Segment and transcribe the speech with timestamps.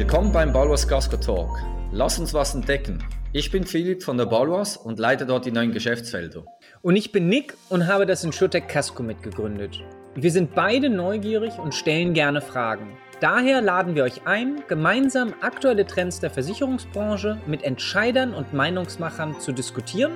[0.00, 1.62] Willkommen beim Balwas Casco Talk.
[1.92, 3.04] Lass uns was entdecken.
[3.34, 6.42] Ich bin Philipp von der Balwas und leite dort die neuen Geschäftsfelder.
[6.80, 9.84] Und ich bin Nick und habe das Insurtech Casco mitgegründet.
[10.14, 12.96] Wir sind beide neugierig und stellen gerne Fragen.
[13.20, 19.52] Daher laden wir euch ein, gemeinsam aktuelle Trends der Versicherungsbranche mit Entscheidern und Meinungsmachern zu
[19.52, 20.12] diskutieren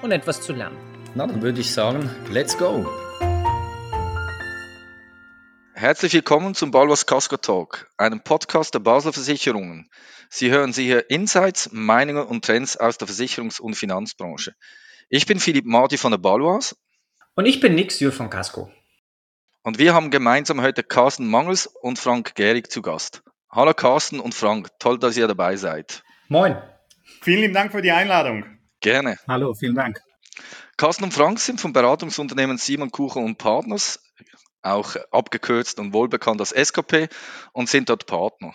[0.00, 0.78] und etwas zu lernen.
[1.14, 2.86] Na, dann würde ich sagen, let's go!
[5.78, 9.90] Herzlich willkommen zum Balwas Casco Talk, einem Podcast der Basler Versicherungen.
[10.30, 14.54] Sie hören Sie hier Insights, Meinungen und Trends aus der Versicherungs- und Finanzbranche.
[15.10, 16.78] Ich bin Philipp Marti von der Balwas.
[17.34, 18.72] Und ich bin Nix Jür von Casco.
[19.64, 23.22] Und wir haben gemeinsam heute Carsten Mangels und Frank Gehrig zu Gast.
[23.50, 26.02] Hallo Carsten und Frank, toll, dass ihr dabei seid.
[26.28, 26.56] Moin.
[27.20, 28.46] Vielen lieben Dank für die Einladung.
[28.80, 29.18] Gerne.
[29.28, 30.00] Hallo, vielen Dank.
[30.78, 34.00] Carsten und Frank sind vom Beratungsunternehmen Simon Kuchen und Partners,
[34.62, 37.08] auch abgekürzt und wohlbekannt als SKP
[37.52, 38.54] und sind dort Partner.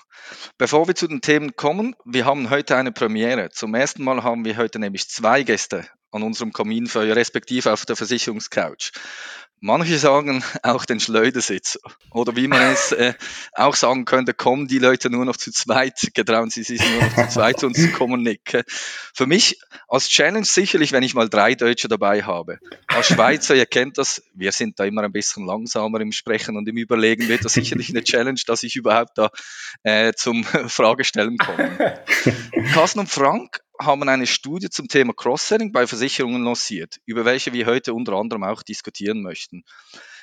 [0.58, 3.50] Bevor wir zu den Themen kommen, wir haben heute eine Premiere.
[3.50, 7.96] Zum ersten Mal haben wir heute nämlich zwei Gäste an unserem Kaminfeuer, respektive auf der
[7.96, 8.92] Versicherungscouch.
[9.64, 11.80] Manche sagen auch den Schleudersitz.
[12.10, 13.14] Oder wie man es äh,
[13.54, 17.16] auch sagen könnte, kommen die Leute nur noch zu zweit, getrauen sie sich nur noch
[17.16, 18.28] zu zweit uns zu kommen.
[19.14, 22.58] Für mich als Challenge sicherlich, wenn ich mal drei Deutsche dabei habe.
[22.88, 26.68] Als Schweizer, ihr kennt das, wir sind da immer ein bisschen langsamer im Sprechen und
[26.68, 29.30] im Überlegen, wird das sicherlich eine Challenge, dass ich überhaupt da
[29.84, 32.00] äh, zum Fragestellen komme.
[32.74, 37.66] Carsten und Frank haben eine Studie zum Thema Cross-Selling bei Versicherungen lanciert, über welche wir
[37.66, 39.64] heute unter anderem auch diskutieren möchten.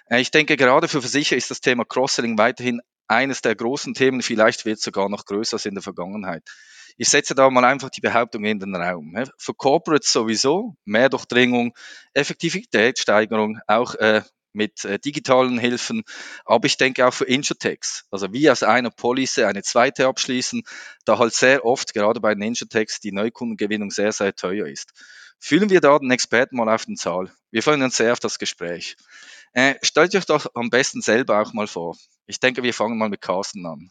[0.06, 4.23] Äh, ich denke, gerade für Versicherer ist das Thema Cross-Selling weiterhin eines der großen Themen,
[4.23, 6.42] vielleicht wird es sogar noch größer als in der Vergangenheit.
[6.97, 9.15] Ich setze da mal einfach die Behauptung in den Raum.
[9.39, 11.72] Für Corporates sowieso, mehr Durchdringung,
[12.12, 14.22] Effektivitätssteigerung, auch äh,
[14.53, 16.03] mit äh, digitalen Hilfen,
[16.45, 18.05] aber ich denke auch für Insurtechs.
[18.11, 20.63] Also wie aus einer Police eine zweite abschließen,
[21.05, 24.93] da halt sehr oft, gerade bei den Insurtechs, die Neukundengewinnung sehr, sehr teuer ist.
[25.41, 27.31] Fühlen wir da den Experten mal auf den Zahl.
[27.50, 28.97] Wir freuen uns sehr auf das Gespräch.
[29.53, 31.97] Äh, stellt euch doch am besten selber auch mal vor.
[32.27, 33.91] Ich denke, wir fangen mal mit Carsten an.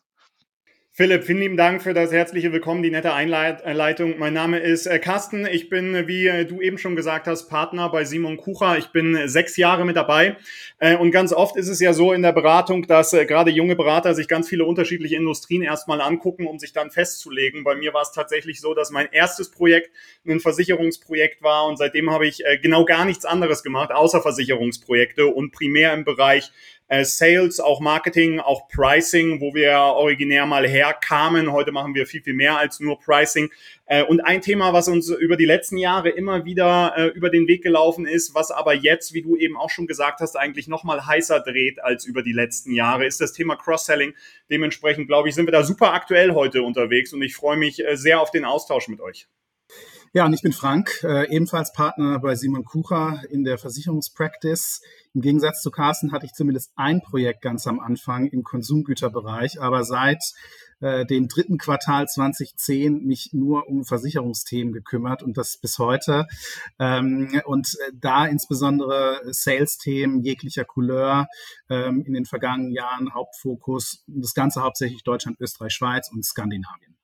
[0.99, 4.17] Philipp, vielen lieben Dank für das herzliche Willkommen, die nette Einleitung.
[4.17, 5.45] Mein Name ist äh, Carsten.
[5.45, 8.79] Ich bin, wie äh, du eben schon gesagt hast, Partner bei Simon Kucher.
[8.79, 10.37] Ich bin sechs Jahre mit dabei.
[10.79, 14.15] Äh, und ganz oft ist es ja so in der Beratung, dass gerade junge Berater
[14.15, 17.63] sich ganz viele unterschiedliche Industrien erstmal angucken, um sich dann festzulegen.
[17.63, 19.91] Bei mir war es tatsächlich so, dass mein erstes Projekt
[20.25, 25.51] ein Versicherungsprojekt war und seitdem habe ich genau gar nichts anderes gemacht, außer Versicherungsprojekte und
[25.51, 26.51] primär im Bereich
[26.87, 31.51] äh, Sales, auch Marketing, auch Pricing, wo wir originär mal herkamen.
[31.51, 33.49] Heute machen wir viel, viel mehr als nur Pricing.
[33.85, 37.47] Äh, und ein Thema, was uns über die letzten Jahre immer wieder äh, über den
[37.47, 41.05] Weg gelaufen ist, was aber jetzt, wie du eben auch schon gesagt hast, eigentlich nochmal
[41.05, 44.13] heißer dreht als über die letzten Jahre, ist das Thema Cross-Selling.
[44.49, 47.97] Dementsprechend, glaube ich, sind wir da super aktuell heute unterwegs und ich freue mich äh,
[47.97, 49.27] sehr auf den Austausch mit euch.
[50.13, 54.81] Ja, und ich bin Frank, äh, ebenfalls Partner bei Simon Kucher in der Versicherungspractice.
[55.17, 59.83] Im Gegensatz zu Carsten hatte ich zumindest ein Projekt ganz am Anfang im Konsumgüterbereich, aber
[59.83, 60.21] seit
[60.79, 66.27] äh, dem dritten Quartal 2010 mich nur um Versicherungsthemen gekümmert und das bis heute.
[66.77, 71.25] Ähm, und äh, da insbesondere Sales-Themen jeglicher Couleur
[71.67, 76.96] ähm, in den vergangenen Jahren Hauptfokus, das Ganze hauptsächlich Deutschland, Österreich, Schweiz und Skandinavien.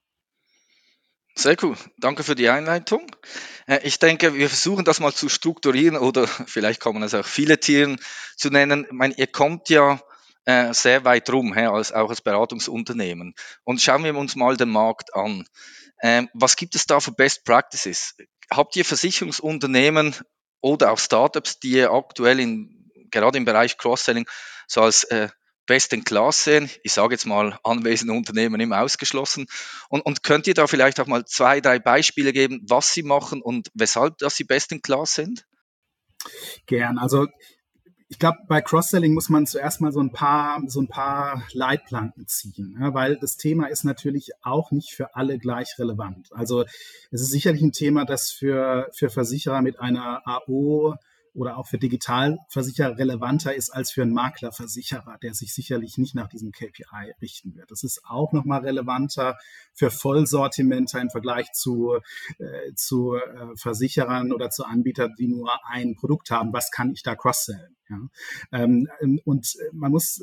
[1.36, 1.76] Sehr cool.
[1.98, 3.08] Danke für die Einleitung.
[3.66, 7.26] Äh, ich denke, wir versuchen das mal zu strukturieren oder vielleicht kann man es auch
[7.26, 8.00] viele Tieren
[8.38, 8.86] zu nennen.
[8.86, 10.00] Ich meine, ihr kommt ja
[10.46, 13.34] äh, sehr weit rum, als, auch als Beratungsunternehmen.
[13.64, 15.46] Und schauen wir uns mal den Markt an.
[16.04, 18.16] Ähm, was gibt es da für Best Practices?
[18.52, 20.16] Habt ihr Versicherungsunternehmen
[20.62, 24.28] oder auch Startups, die ihr aktuell in, gerade im Bereich Cross-Selling
[24.68, 25.08] so als
[25.66, 26.70] best in class sehen.
[26.84, 29.48] Ich sage jetzt mal anwesende Unternehmen immer ausgeschlossen.
[29.90, 33.42] Und, und könnt ihr da vielleicht auch mal zwei, drei Beispiele geben, was sie machen
[33.42, 35.46] und weshalb dass sie best in class sind?
[36.66, 36.98] Gern.
[36.98, 37.28] Also
[38.14, 42.28] ich glaube, bei Cross-Selling muss man zuerst mal so ein paar, so ein paar Leitplanken
[42.28, 46.30] ziehen, ja, weil das Thema ist natürlich auch nicht für alle gleich relevant.
[46.32, 46.64] Also
[47.10, 50.96] es ist sicherlich ein Thema, das für, für Versicherer mit einer AO
[51.34, 56.28] oder auch für Digitalversicherer relevanter ist als für einen Maklerversicherer, der sich sicherlich nicht nach
[56.28, 57.72] diesem KPI richten wird.
[57.72, 59.38] Das ist auch nochmal relevanter
[59.74, 61.98] für Vollsortimenter im Vergleich zu,
[62.38, 66.54] äh, zu äh, Versicherern oder zu Anbietern, die nur ein Produkt haben.
[66.54, 67.76] Was kann ich da cross-sellen?
[67.90, 67.98] Ja?
[68.52, 68.88] Ähm,
[69.26, 70.22] und man muss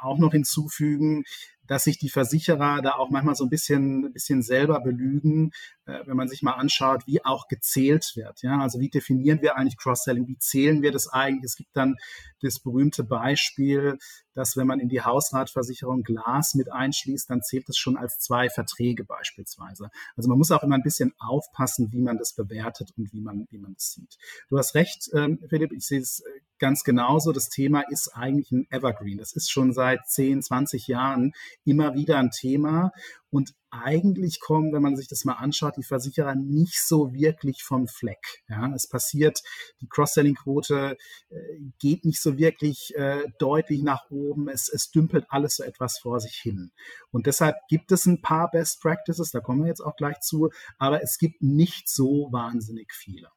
[0.00, 1.24] auch noch hinzufügen,
[1.66, 6.16] dass sich die Versicherer da auch manchmal so ein bisschen, bisschen selber belügen, äh, wenn
[6.16, 8.42] man sich mal anschaut, wie auch gezählt wird.
[8.42, 10.28] Ja, also wie definieren wir eigentlich Cross-Selling?
[10.28, 11.44] Wie zählen wir das eigentlich?
[11.44, 11.96] Es gibt dann
[12.42, 13.98] das berühmte Beispiel,
[14.34, 18.48] dass wenn man in die Hausratversicherung Glas mit einschließt, dann zählt es schon als zwei
[18.48, 19.90] Verträge beispielsweise.
[20.16, 23.46] Also man muss auch immer ein bisschen aufpassen, wie man das bewertet und wie man,
[23.50, 24.16] wie man das sieht.
[24.48, 27.32] Du hast recht, ähm, Philipp, ich sehe es äh, ganz genauso.
[27.32, 29.18] Das Thema ist eigentlich ein Evergreen.
[29.18, 31.32] Das ist schon seit 10, 20 Jahren
[31.64, 32.92] immer wieder ein Thema.
[33.30, 37.86] Und eigentlich kommen, wenn man sich das mal anschaut, die Versicherer nicht so wirklich vom
[37.86, 38.42] Fleck.
[38.48, 39.42] Ja, es passiert,
[39.82, 40.96] die Cross-Selling-Quote
[41.28, 41.36] äh,
[41.78, 44.48] geht nicht so wirklich äh, deutlich nach oben.
[44.48, 46.72] Es, es dümpelt alles so etwas vor sich hin.
[47.10, 50.50] Und deshalb gibt es ein paar Best Practices, da kommen wir jetzt auch gleich zu,
[50.78, 53.28] aber es gibt nicht so wahnsinnig viele.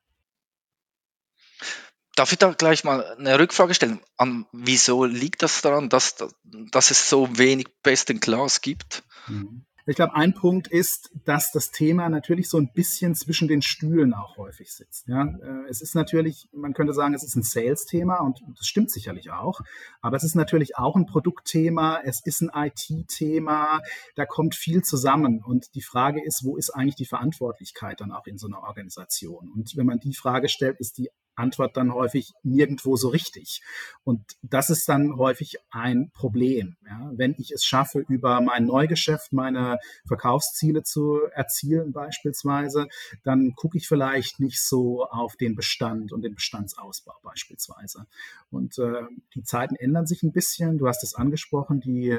[2.16, 4.02] Darf ich da gleich mal eine Rückfrage stellen?
[4.18, 9.04] An, wieso liegt das daran, dass, dass es so wenig Best in Class gibt?
[9.28, 9.66] Mhm.
[9.92, 14.14] Ich glaube, ein Punkt ist, dass das Thema natürlich so ein bisschen zwischen den Stühlen
[14.14, 15.10] auch häufig sitzt.
[15.10, 18.90] Ja, äh, es ist natürlich, man könnte sagen, es ist ein Sales-Thema und das stimmt
[18.90, 19.60] sicherlich auch.
[20.00, 22.00] Aber es ist natürlich auch ein Produktthema.
[22.06, 23.82] Es ist ein IT-Thema.
[24.16, 25.44] Da kommt viel zusammen.
[25.44, 29.52] Und die Frage ist, wo ist eigentlich die Verantwortlichkeit dann auch in so einer Organisation?
[29.54, 31.10] Und wenn man die Frage stellt, ist die
[31.42, 33.62] Antwort dann häufig nirgendwo so richtig.
[34.04, 36.78] Und das ist dann häufig ein Problem.
[36.86, 37.12] Ja?
[37.14, 42.88] Wenn ich es schaffe, über mein Neugeschäft meine Verkaufsziele zu erzielen beispielsweise,
[43.24, 48.06] dann gucke ich vielleicht nicht so auf den Bestand und den Bestandsausbau beispielsweise.
[48.50, 49.04] Und äh,
[49.36, 50.78] die Zeiten ändern sich ein bisschen.
[50.78, 52.18] Du hast es angesprochen, die,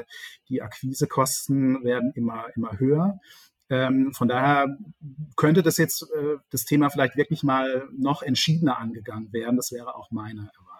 [0.49, 3.19] die Akquisekosten werden immer, immer höher.
[3.69, 4.77] Ähm, von daher
[5.35, 9.55] könnte das jetzt äh, das Thema vielleicht wirklich mal noch entschiedener angegangen werden.
[9.55, 10.72] Das wäre auch meine Erwartung.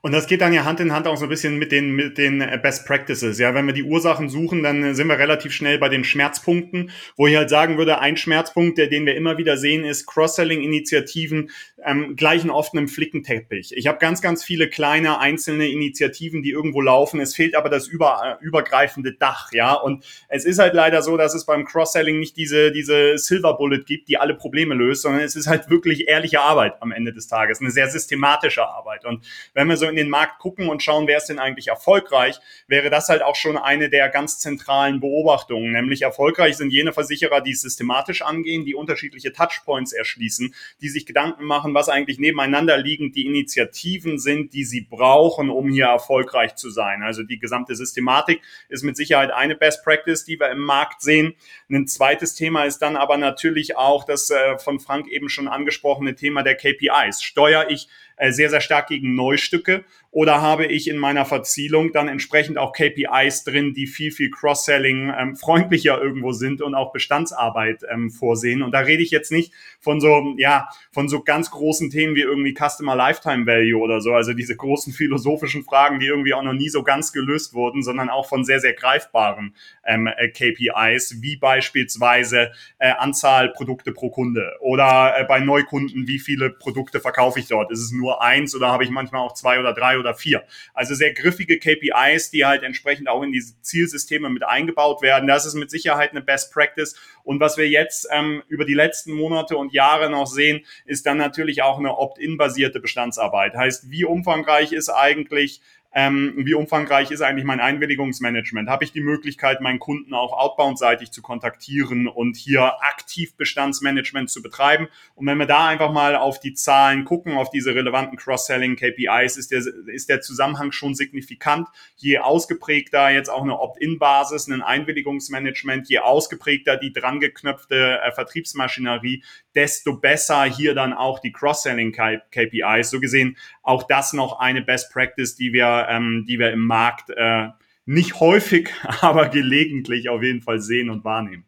[0.00, 2.18] Und das geht dann ja Hand in Hand auch so ein bisschen mit den, mit
[2.18, 3.38] den Best Practices.
[3.38, 7.26] Ja, wenn wir die Ursachen suchen, dann sind wir relativ schnell bei den Schmerzpunkten, wo
[7.26, 11.50] ich halt sagen würde, ein Schmerzpunkt, der, den wir immer wieder sehen, ist Cross-Selling-Initiativen
[11.84, 13.72] ähm, gleichen oft einem Flickenteppich.
[13.76, 17.20] Ich habe ganz, ganz viele kleine einzelne Initiativen, die irgendwo laufen.
[17.20, 19.74] Es fehlt aber das über, übergreifende Dach, ja.
[19.74, 23.84] Und es ist halt leider so, dass es beim Cross-Selling nicht diese, diese Silver Bullet
[23.84, 27.26] gibt, die alle Probleme löst, sondern es ist halt wirklich ehrliche Arbeit am Ende des
[27.26, 29.04] Tages, eine sehr systematische Arbeit.
[29.04, 29.24] Und
[29.54, 32.90] wenn wir so in den Markt gucken und schauen, wer ist denn eigentlich erfolgreich, wäre
[32.90, 35.72] das halt auch schon eine der ganz zentralen Beobachtungen.
[35.72, 41.06] Nämlich erfolgreich sind jene Versicherer, die es systematisch angehen, die unterschiedliche Touchpoints erschließen, die sich
[41.06, 46.54] Gedanken machen, was eigentlich nebeneinander liegend die Initiativen sind, die sie brauchen, um hier erfolgreich
[46.56, 47.02] zu sein.
[47.02, 51.34] Also die gesamte Systematik ist mit Sicherheit eine Best Practice, die wir im Markt sehen.
[51.70, 56.14] Ein zweites Thema ist dann aber natürlich auch das äh, von Frank eben schon angesprochene
[56.14, 57.22] Thema der KPIs.
[57.22, 57.88] Steuere ich
[58.30, 59.84] sehr, sehr stark gegen Neustücke
[60.18, 65.14] oder habe ich in meiner Verzielung dann entsprechend auch KPIs drin, die viel, viel Cross-Selling
[65.16, 68.64] ähm, freundlicher irgendwo sind und auch Bestandsarbeit ähm, vorsehen.
[68.64, 72.22] Und da rede ich jetzt nicht von so, ja, von so ganz großen Themen wie
[72.22, 76.52] irgendwie Customer Lifetime Value oder so, also diese großen philosophischen Fragen, die irgendwie auch noch
[76.52, 79.54] nie so ganz gelöst wurden, sondern auch von sehr, sehr greifbaren
[79.86, 82.50] ähm, äh, KPIs, wie beispielsweise
[82.80, 87.70] äh, Anzahl Produkte pro Kunde oder äh, bei Neukunden, wie viele Produkte verkaufe ich dort?
[87.70, 90.44] Ist es nur eins oder habe ich manchmal auch zwei oder drei oder vier.
[90.74, 95.26] Also sehr griffige KPIs, die halt entsprechend auch in diese Zielsysteme mit eingebaut werden.
[95.26, 96.96] Das ist mit Sicherheit eine Best Practice.
[97.24, 101.18] Und was wir jetzt ähm, über die letzten Monate und Jahre noch sehen, ist dann
[101.18, 103.54] natürlich auch eine Opt-in-basierte Bestandsarbeit.
[103.54, 105.60] Heißt, wie umfangreich ist eigentlich
[105.92, 108.68] ähm, wie umfangreich ist eigentlich mein Einwilligungsmanagement?
[108.68, 114.42] Habe ich die Möglichkeit, meinen Kunden auch outbound-seitig zu kontaktieren und hier aktiv Bestandsmanagement zu
[114.42, 114.88] betreiben?
[115.14, 119.50] Und wenn wir da einfach mal auf die Zahlen gucken, auf diese relevanten Cross-Selling-KPIs, ist
[119.50, 121.68] der, ist der Zusammenhang schon signifikant.
[121.96, 129.24] Je ausgeprägter jetzt auch eine Opt-in-Basis, ein Einwilligungsmanagement, je ausgeprägter die drangeknöpfte äh, Vertriebsmaschinerie,
[129.58, 132.90] desto besser hier dann auch die Cross-Selling-KPIs.
[132.90, 137.10] So gesehen auch das noch eine Best Practice, die wir, ähm, die wir im Markt
[137.10, 137.48] äh,
[137.84, 141.44] nicht häufig, aber gelegentlich auf jeden Fall sehen und wahrnehmen.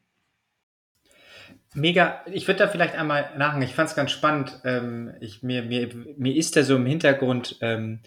[1.75, 3.62] Mega, ich würde da vielleicht einmal nachhaken.
[3.62, 4.61] Ich fand es ganz spannend.
[4.64, 8.00] Ähm, ich, mir, mir, mir ist da so im Hintergrund ähm,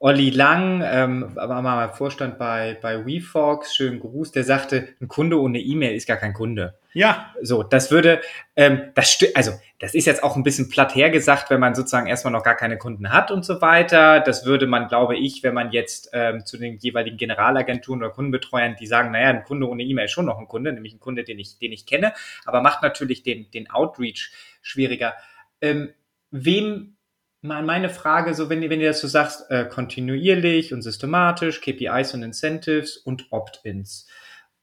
[0.00, 5.40] Olli Lang, ähm, war mal Vorstand bei, bei WeFox, schönen Gruß, der sagte, ein Kunde
[5.40, 6.76] ohne E-Mail ist gar kein Kunde.
[6.94, 7.34] Ja.
[7.42, 8.22] So, das würde,
[8.56, 12.32] ähm, das also das ist jetzt auch ein bisschen platt hergesagt, wenn man sozusagen erstmal
[12.32, 14.20] noch gar keine Kunden hat und so weiter.
[14.20, 18.76] Das würde man, glaube ich, wenn man jetzt ähm, zu den jeweiligen Generalagenturen oder Kundenbetreuern,
[18.80, 21.24] die sagen, naja, ein Kunde ohne E-Mail ist schon noch ein Kunde, nämlich ein Kunde,
[21.24, 22.14] den ich, den ich kenne,
[22.46, 24.32] aber macht natürlich den, den Outreach
[24.62, 25.14] schwieriger.
[25.60, 25.92] Ähm,
[26.30, 26.96] wem
[27.42, 32.22] meine Frage, so wenn, wenn ihr das so sagst, äh, kontinuierlich und systematisch, KPIs und
[32.22, 34.08] Incentives und Opt-ins.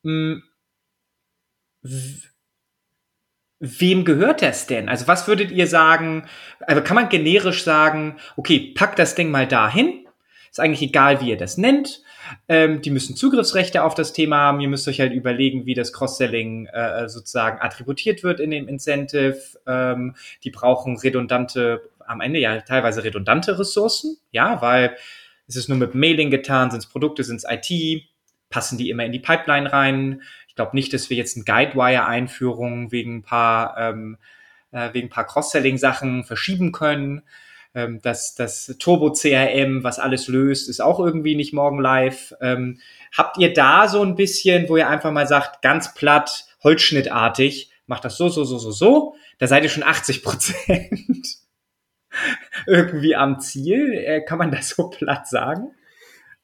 [0.03, 0.41] Hm,
[3.59, 4.89] wem gehört das denn?
[4.89, 6.27] Also was würdet ihr sagen,
[6.61, 10.07] also kann man generisch sagen, okay, packt das Ding mal dahin,
[10.49, 12.01] ist eigentlich egal, wie ihr das nennt,
[12.47, 15.93] ähm, die müssen Zugriffsrechte auf das Thema haben, ihr müsst euch halt überlegen, wie das
[15.93, 22.59] Cross-Selling äh, sozusagen attributiert wird in dem Incentive, ähm, die brauchen redundante am Ende ja
[22.61, 24.97] teilweise redundante Ressourcen, ja, weil
[25.47, 28.03] es ist nur mit Mailing getan, sind es Produkte, sind es IT,
[28.49, 30.21] passen die immer in die Pipeline rein.
[30.61, 34.17] Glaube nicht, dass wir jetzt ein Guidewire-Einführung wegen ein paar, ähm,
[34.71, 37.23] äh, wegen ein paar Cross-Selling-Sachen verschieben können.
[37.73, 42.35] Ähm, das, das Turbo-CRM, was alles löst, ist auch irgendwie nicht morgen live.
[42.41, 42.79] Ähm,
[43.11, 48.05] habt ihr da so ein bisschen, wo ihr einfach mal sagt, ganz platt, holzschnittartig, macht
[48.05, 51.37] das so, so, so, so, so, da seid ihr schon 80 Prozent
[52.67, 53.95] irgendwie am Ziel?
[53.95, 55.71] Äh, kann man das so platt sagen?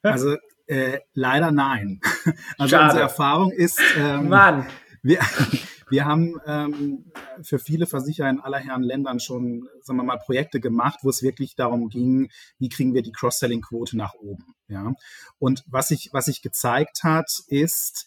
[0.02, 2.00] Also äh, leider nein.
[2.58, 2.86] Also Schade.
[2.86, 4.68] unsere Erfahrung ist, ähm, Mann.
[5.02, 5.20] Wir,
[5.90, 7.06] wir haben ähm,
[7.42, 11.24] für viele Versicherer in aller Herren Ländern schon, sagen wir mal, Projekte gemacht, wo es
[11.24, 14.56] wirklich darum ging, wie kriegen wir die Cross-Selling-Quote nach oben.
[14.68, 14.94] Ja?
[15.40, 18.06] Und was sich was sich gezeigt hat, ist,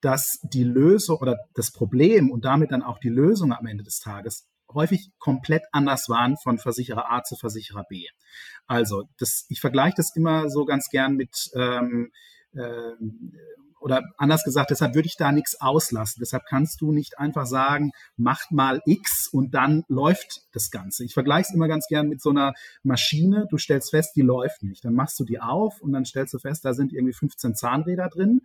[0.00, 4.00] dass die Lösung oder das Problem und damit dann auch die Lösung am Ende des
[4.00, 8.06] Tages häufig komplett anders waren von Versicherer A zu Versicherer B.
[8.66, 12.10] Also, das, ich vergleiche das immer so ganz gern mit ähm,
[12.54, 12.92] äh,
[13.82, 16.20] oder anders gesagt, deshalb würde ich da nichts auslassen.
[16.20, 21.04] Deshalb kannst du nicht einfach sagen, macht mal X und dann läuft das Ganze.
[21.04, 23.46] Ich vergleiche es immer ganz gern mit so einer Maschine.
[23.50, 24.84] Du stellst fest, die läuft nicht.
[24.84, 28.08] Dann machst du die auf und dann stellst du fest, da sind irgendwie 15 Zahnräder
[28.08, 28.42] drin.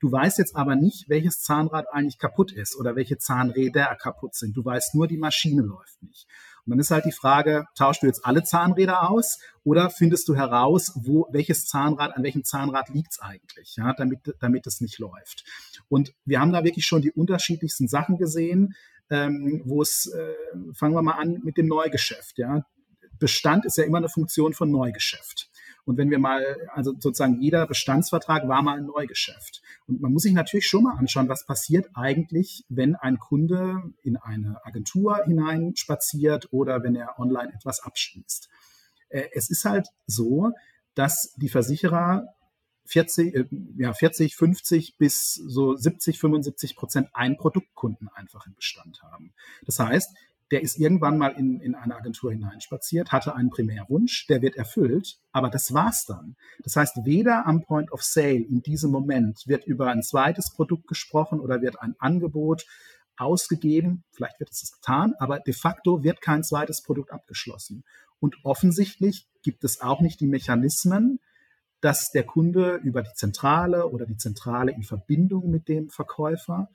[0.00, 4.56] Du weißt jetzt aber nicht, welches Zahnrad eigentlich kaputt ist oder welche Zahnräder kaputt sind.
[4.56, 6.26] Du weißt nur, die Maschine läuft nicht.
[6.68, 10.36] Und dann ist halt die Frage, tauschst du jetzt alle Zahnräder aus oder findest du
[10.36, 15.44] heraus, wo welches Zahnrad, an welchem Zahnrad liegt's eigentlich, ja, damit, damit es nicht läuft.
[15.88, 18.74] Und wir haben da wirklich schon die unterschiedlichsten Sachen gesehen,
[19.08, 20.34] ähm, wo es, äh,
[20.74, 22.66] fangen wir mal an mit dem Neugeschäft, ja.
[23.18, 25.48] Bestand ist ja immer eine Funktion von Neugeschäft.
[25.88, 29.62] Und wenn wir mal, also sozusagen jeder Bestandsvertrag war mal ein Neugeschäft.
[29.86, 34.18] Und man muss sich natürlich schon mal anschauen, was passiert eigentlich, wenn ein Kunde in
[34.18, 38.50] eine Agentur hineinspaziert oder wenn er online etwas abschließt.
[39.08, 40.52] Äh, es ist halt so,
[40.94, 42.34] dass die Versicherer
[42.84, 43.44] 40, äh,
[43.78, 49.32] ja, 40, 50 bis so 70, 75 Prozent Ein-Produktkunden einfach im Bestand haben.
[49.64, 50.14] Das heißt,
[50.50, 55.18] der ist irgendwann mal in, in eine Agentur hineinspaziert, hatte einen Primärwunsch, der wird erfüllt,
[55.32, 56.36] aber das war's dann.
[56.64, 60.86] Das heißt, weder am Point of Sale in diesem Moment wird über ein zweites Produkt
[60.86, 62.66] gesprochen oder wird ein Angebot
[63.16, 67.84] ausgegeben, vielleicht wird es getan, aber de facto wird kein zweites Produkt abgeschlossen.
[68.20, 71.20] Und offensichtlich gibt es auch nicht die Mechanismen,
[71.80, 76.70] dass der Kunde über die Zentrale oder die Zentrale in Verbindung mit dem Verkäufer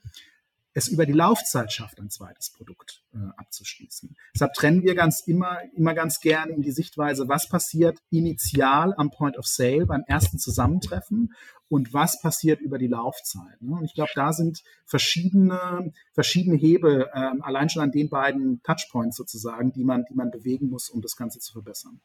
[0.74, 4.16] es über die Laufzeit schafft, ein zweites Produkt äh, abzuschließen.
[4.34, 9.12] Deshalb trennen wir ganz immer, immer ganz gerne in die Sichtweise, was passiert initial am
[9.12, 11.34] Point of Sale beim ersten Zusammentreffen
[11.70, 13.62] und was passiert über die Laufzeit.
[13.62, 13.76] Ne?
[13.78, 19.18] Und ich glaube, da sind verschiedene, verschiedene Hebel, äh, allein schon an den beiden Touchpoints
[19.18, 22.02] sozusagen, die man, die man bewegen muss, um das Ganze zu verbessern.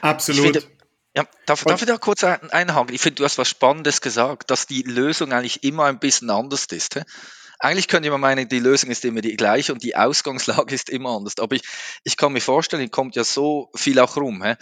[0.00, 0.68] Absolut.
[1.16, 2.92] Ja, darf, darf ich da kurz einhaken?
[2.92, 6.64] Ich finde, du hast was Spannendes gesagt, dass die Lösung eigentlich immer ein bisschen anders
[6.66, 6.94] ist.
[6.94, 7.02] He?
[7.64, 11.16] Eigentlich könnte man meinen, die Lösung ist immer die gleiche und die Ausgangslage ist immer
[11.16, 11.38] anders.
[11.38, 11.62] Aber ich,
[12.04, 14.44] ich kann mir vorstellen, kommt ja so viel auch rum.
[14.44, 14.54] He?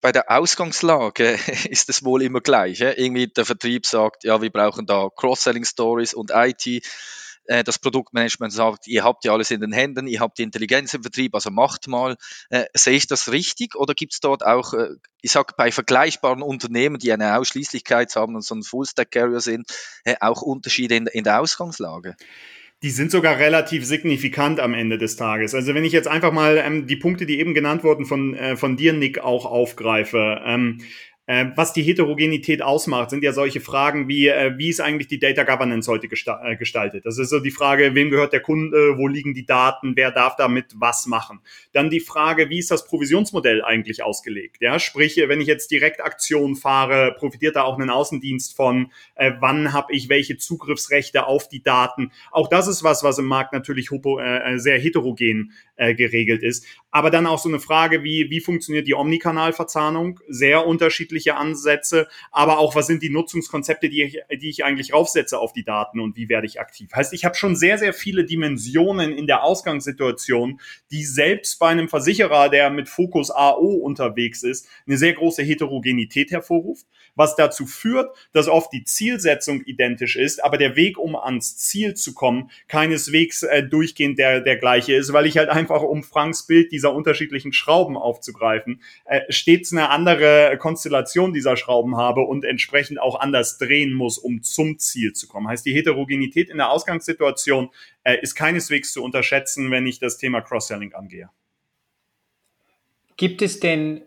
[0.00, 2.78] Bei der Ausgangslage ist es wohl immer gleich.
[2.78, 2.92] He?
[2.96, 6.82] Irgendwie der Vertrieb sagt, ja, wir brauchen da Cross-Selling Stories und IT
[7.50, 10.94] äh, das Produktmanagement sagt, ihr habt ja alles in den Händen, ihr habt die Intelligenz
[10.94, 12.16] im Vertrieb, also macht mal.
[12.48, 14.90] Äh, sehe ich das richtig oder gibt es dort auch, äh,
[15.20, 19.66] ich sage bei vergleichbaren Unternehmen, die eine Ausschließlichkeit haben und so ein Full-Stack-Carrier sind,
[20.04, 22.14] äh, auch Unterschiede in, in der Ausgangslage?
[22.82, 25.54] Die sind sogar relativ signifikant am Ende des Tages.
[25.54, 28.56] Also wenn ich jetzt einfach mal ähm, die Punkte, die eben genannt wurden von, äh,
[28.56, 30.40] von dir, Nick, auch aufgreife.
[30.46, 30.84] Ähm, äh,
[31.54, 35.44] was die Heterogenität ausmacht, sind ja solche Fragen wie, äh, wie ist eigentlich die Data
[35.44, 37.06] Governance heute äh, gestaltet?
[37.06, 40.34] Das ist so die Frage, wem gehört der Kunde, wo liegen die Daten, wer darf
[40.34, 41.38] damit was machen?
[41.72, 44.56] Dann die Frage, wie ist das Provisionsmodell eigentlich ausgelegt?
[44.60, 49.72] Ja, sprich, wenn ich jetzt Direktaktion fahre, profitiert da auch ein Außendienst von, äh, wann
[49.72, 52.10] habe ich welche Zugriffsrechte auf die Daten?
[52.32, 56.66] Auch das ist was, was im Markt natürlich äh, sehr heterogen äh, geregelt ist.
[56.90, 60.20] Aber dann auch so eine Frage wie, wie funktioniert die Omnikanalverzahnung?
[60.28, 64.92] Sehr unterschiedlich unterschiedliche Ansätze, aber auch, was sind die Nutzungskonzepte, die ich, die ich eigentlich
[64.92, 66.90] raufsetze auf die Daten und wie werde ich aktiv.
[66.94, 71.88] Heißt, ich habe schon sehr, sehr viele Dimensionen in der Ausgangssituation, die selbst bei einem
[71.88, 78.16] Versicherer, der mit Fokus AO unterwegs ist, eine sehr große Heterogenität hervorruft was dazu führt,
[78.32, 83.42] dass oft die Zielsetzung identisch ist, aber der Weg, um ans Ziel zu kommen, keineswegs
[83.42, 87.52] äh, durchgehend der, der gleiche ist, weil ich halt einfach, um Franks Bild dieser unterschiedlichen
[87.52, 93.92] Schrauben aufzugreifen, äh, stets eine andere Konstellation dieser Schrauben habe und entsprechend auch anders drehen
[93.92, 95.46] muss, um zum Ziel zu kommen.
[95.46, 97.68] Heißt, die Heterogenität in der Ausgangssituation
[98.02, 101.28] äh, ist keineswegs zu unterschätzen, wenn ich das Thema Cross-Selling angehe.
[103.18, 104.00] Gibt es denn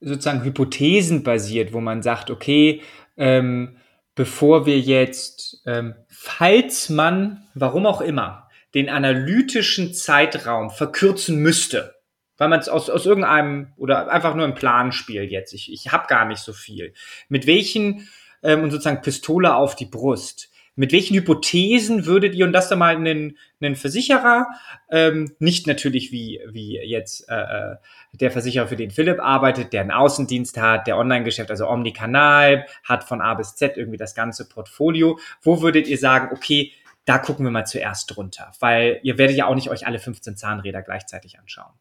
[0.00, 2.80] sozusagen hypothesenbasiert, wo man sagt, okay,
[3.18, 3.76] ähm,
[4.14, 11.94] bevor wir jetzt, ähm, falls man, warum auch immer, den analytischen Zeitraum verkürzen müsste,
[12.36, 16.06] weil man es aus, aus irgendeinem oder einfach nur im Planspiel jetzt, ich, ich habe
[16.08, 16.94] gar nicht so viel,
[17.28, 18.08] mit welchen
[18.42, 22.76] ähm, und sozusagen Pistole auf die Brust, mit welchen Hypothesen würdet ihr, und das da
[22.76, 24.48] mal einen, einen Versicherer,
[24.90, 27.76] ähm, nicht natürlich wie, wie jetzt äh, äh,
[28.12, 33.04] der Versicherer, für den Philipp arbeitet, der einen Außendienst hat, der Online-Geschäft, also Omnikanal, hat
[33.04, 35.18] von A bis Z irgendwie das ganze Portfolio.
[35.42, 36.72] Wo würdet ihr sagen, okay,
[37.04, 40.36] da gucken wir mal zuerst drunter, weil ihr werdet ja auch nicht euch alle 15
[40.36, 41.72] Zahnräder gleichzeitig anschauen.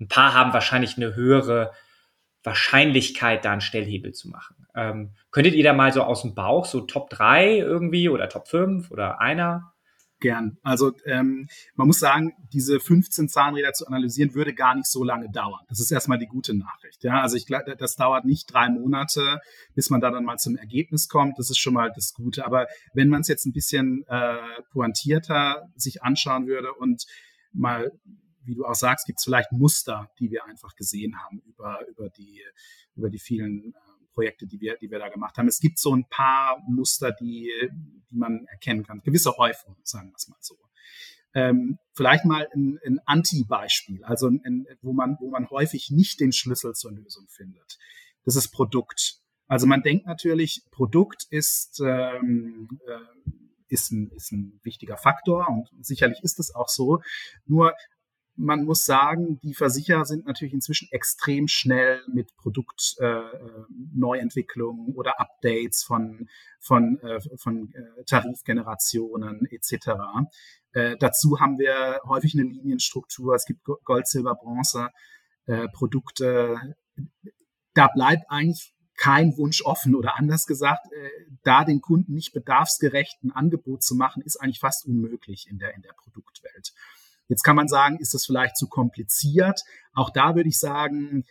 [0.00, 1.72] Ein paar haben wahrscheinlich eine höhere
[2.46, 4.66] Wahrscheinlichkeit, da einen Stellhebel zu machen.
[4.74, 8.48] Ähm, könntet ihr da mal so aus dem Bauch so Top 3 irgendwie oder Top
[8.48, 9.72] 5 oder einer?
[10.18, 10.56] Gern.
[10.62, 15.30] Also ähm, man muss sagen, diese 15 Zahnräder zu analysieren, würde gar nicht so lange
[15.30, 15.60] dauern.
[15.68, 17.04] Das ist erstmal die gute Nachricht.
[17.04, 19.40] Ja, also ich glaube, das dauert nicht drei Monate,
[19.74, 21.38] bis man da dann mal zum Ergebnis kommt.
[21.38, 22.46] Das ist schon mal das Gute.
[22.46, 24.38] Aber wenn man es jetzt ein bisschen äh,
[24.72, 27.04] pointierter sich anschauen würde und
[27.52, 27.92] mal
[28.46, 32.08] wie du auch sagst, gibt es vielleicht Muster, die wir einfach gesehen haben über, über,
[32.10, 32.42] die,
[32.94, 33.78] über die vielen äh,
[34.14, 35.48] Projekte, die wir, die wir da gemacht haben.
[35.48, 37.52] Es gibt so ein paar Muster, die,
[38.10, 39.02] die man erkennen kann.
[39.02, 40.56] Gewisse Häufung, sagen wir es mal so.
[41.34, 46.32] Ähm, vielleicht mal ein, ein Anti-Beispiel, also ein, wo, man, wo man häufig nicht den
[46.32, 47.78] Schlüssel zur Lösung findet.
[48.24, 49.20] Das ist Produkt.
[49.46, 53.30] Also man denkt natürlich, Produkt ist, ähm, äh,
[53.68, 57.02] ist, ein, ist ein wichtiger Faktor und sicherlich ist es auch so.
[57.44, 57.74] Nur
[58.36, 65.82] man muss sagen, die Versicherer sind natürlich inzwischen extrem schnell mit Produktneuentwicklungen äh, oder Updates
[65.82, 66.28] von,
[66.60, 69.88] von, äh, von äh, Tarifgenerationen etc.
[70.72, 73.34] Äh, dazu haben wir häufig eine Linienstruktur.
[73.34, 74.90] Es gibt Gold, Silber, Bronze
[75.46, 76.76] äh, Produkte.
[77.74, 81.10] Da bleibt eigentlich kein Wunsch offen oder anders gesagt, äh,
[81.42, 85.74] da den Kunden nicht bedarfsgerecht ein Angebot zu machen, ist eigentlich fast unmöglich in der,
[85.74, 86.72] in der Produktwelt.
[87.28, 89.62] Jetzt kann man sagen, ist das vielleicht zu kompliziert?
[89.92, 91.24] Auch da würde ich sagen,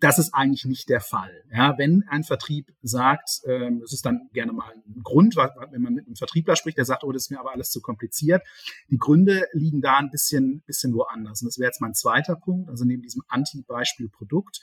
[0.00, 1.44] das ist eigentlich nicht der Fall.
[1.52, 5.94] Ja, wenn ein Vertrieb sagt, ähm, es ist dann gerne mal ein Grund, wenn man
[5.94, 8.42] mit einem Vertriebler spricht, der sagt, oh, das ist mir aber alles zu kompliziert.
[8.88, 11.42] Die Gründe liegen da ein bisschen, bisschen woanders.
[11.42, 14.60] Und das wäre jetzt mein zweiter Punkt, also neben diesem Anti-Beispiel Produkt.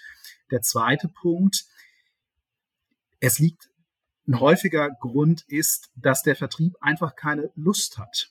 [0.52, 1.66] Der zweite Punkt,
[3.20, 3.70] es liegt
[4.28, 8.30] ein häufiger Grund ist, dass der Vertrieb einfach keine Lust hat.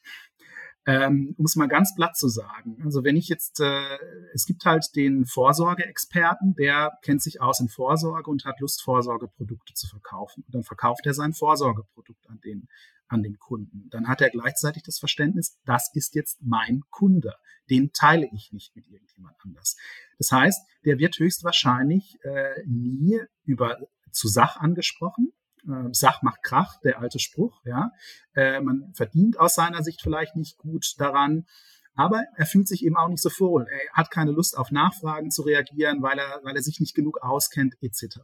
[0.89, 2.81] Ähm, um es mal ganz platt zu sagen.
[2.85, 3.99] Also wenn ich jetzt, äh,
[4.33, 9.75] es gibt halt den Vorsorgeexperten, der kennt sich aus in Vorsorge und hat Lust, Vorsorgeprodukte
[9.75, 10.45] zu verkaufen.
[10.47, 12.69] Und dann verkauft er sein Vorsorgeprodukt an den,
[13.09, 13.89] an den Kunden.
[13.91, 17.35] Dann hat er gleichzeitig das Verständnis, das ist jetzt mein Kunde.
[17.69, 19.77] Den teile ich nicht mit irgendjemand anders.
[20.19, 23.79] Das heißt, der wird höchstwahrscheinlich äh, nie über
[24.13, 25.33] zu Sach angesprochen,
[25.69, 27.91] äh, Sach macht Krach, der alte Spruch, ja.
[28.35, 31.47] Äh, man verdient aus seiner Sicht vielleicht nicht gut daran,
[31.95, 33.67] aber er fühlt sich eben auch nicht so wohl.
[33.71, 37.23] Er hat keine Lust auf Nachfragen zu reagieren, weil er, weil er sich nicht genug
[37.23, 38.19] auskennt, etc.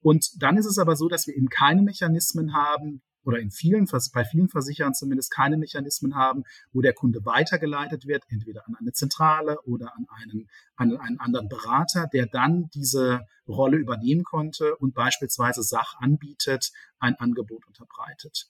[0.00, 3.86] Und dann ist es aber so, dass wir eben keine Mechanismen haben, oder in vielen,
[4.14, 8.92] bei vielen Versicherern zumindest keine Mechanismen haben, wo der Kunde weitergeleitet wird, entweder an eine
[8.92, 14.94] Zentrale oder an einen, an einen anderen Berater, der dann diese Rolle übernehmen konnte und
[14.94, 18.48] beispielsweise Sach anbietet, ein Angebot unterbreitet.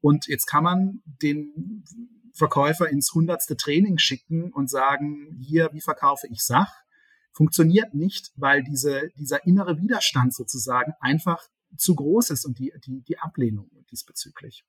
[0.00, 1.84] Und jetzt kann man den
[2.32, 6.72] Verkäufer ins hundertste Training schicken und sagen, hier, wie verkaufe ich Sach?
[7.32, 13.02] Funktioniert nicht, weil diese, dieser innere Widerstand sozusagen einfach zu groß ist und die, die,
[13.02, 14.64] die Ablehnung diesbezüglich.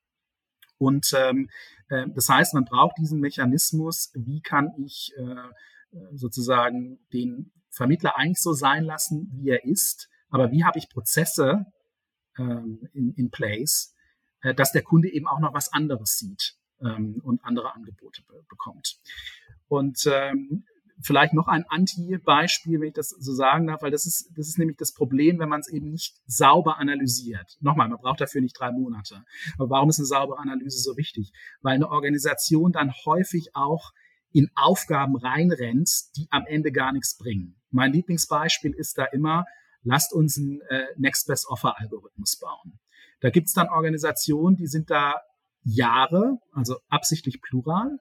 [0.77, 1.49] Und ähm,
[1.89, 8.41] äh, das heißt, man braucht diesen Mechanismus, wie kann ich äh, sozusagen den Vermittler eigentlich
[8.41, 11.65] so sein lassen, wie er ist, aber wie habe ich Prozesse
[12.37, 13.95] ähm, in, in place,
[14.41, 18.43] äh, dass der Kunde eben auch noch was anderes sieht ähm, und andere Angebote be
[18.49, 18.99] bekommt.
[19.67, 20.65] Und ähm,
[21.01, 24.57] vielleicht noch ein Anti-Beispiel, wenn ich das so sagen darf, weil das ist, das ist
[24.57, 27.57] nämlich das Problem, wenn man es eben nicht sauber analysiert.
[27.59, 29.23] Nochmal, man braucht dafür nicht drei Monate.
[29.57, 31.31] Aber warum ist eine saubere Analyse so wichtig?
[31.61, 33.91] Weil eine Organisation dann häufig auch
[34.31, 37.55] in Aufgaben reinrennt, die am Ende gar nichts bringen.
[37.69, 39.45] Mein Lieblingsbeispiel ist da immer,
[39.83, 42.79] lasst uns einen äh, Next Best Offer Algorithmus bauen.
[43.19, 45.15] Da gibt's dann Organisationen, die sind da
[45.63, 47.97] Jahre, also absichtlich plural,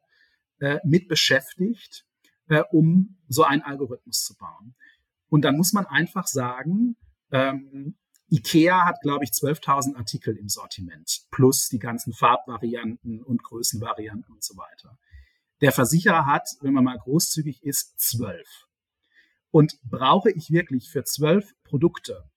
[0.59, 2.05] äh, mit beschäftigt,
[2.49, 4.75] äh, um so einen Algorithmus zu bauen.
[5.29, 6.97] Und dann muss man einfach sagen,
[7.31, 7.97] ähm,
[8.31, 14.43] IKEA hat, glaube ich, 12.000 Artikel im Sortiment, plus die ganzen Farbvarianten und Größenvarianten und
[14.43, 14.99] so weiter.
[15.61, 18.67] Der Versicherer hat, wenn man mal großzügig ist, zwölf.
[19.51, 22.29] Und brauche ich wirklich für zwölf Produkte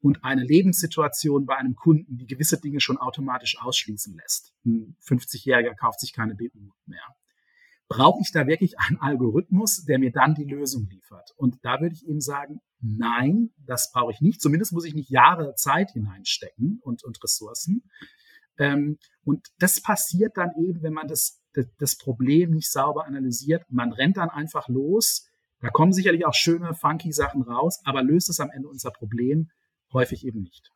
[0.00, 4.52] und eine Lebenssituation bei einem Kunden, die gewisse Dinge schon automatisch ausschließen lässt.
[4.66, 7.02] Ein 50-Jähriger kauft sich keine BU mehr.
[7.94, 11.30] Brauche ich da wirklich einen Algorithmus, der mir dann die Lösung liefert?
[11.36, 14.40] Und da würde ich eben sagen, nein, das brauche ich nicht.
[14.40, 17.88] Zumindest muss ich nicht Jahre Zeit hineinstecken und, und Ressourcen.
[18.58, 23.62] Ähm, und das passiert dann eben, wenn man das, das, das Problem nicht sauber analysiert.
[23.68, 25.28] Man rennt dann einfach los.
[25.60, 29.50] Da kommen sicherlich auch schöne, funky Sachen raus, aber löst es am Ende unser Problem
[29.92, 30.73] häufig eben nicht.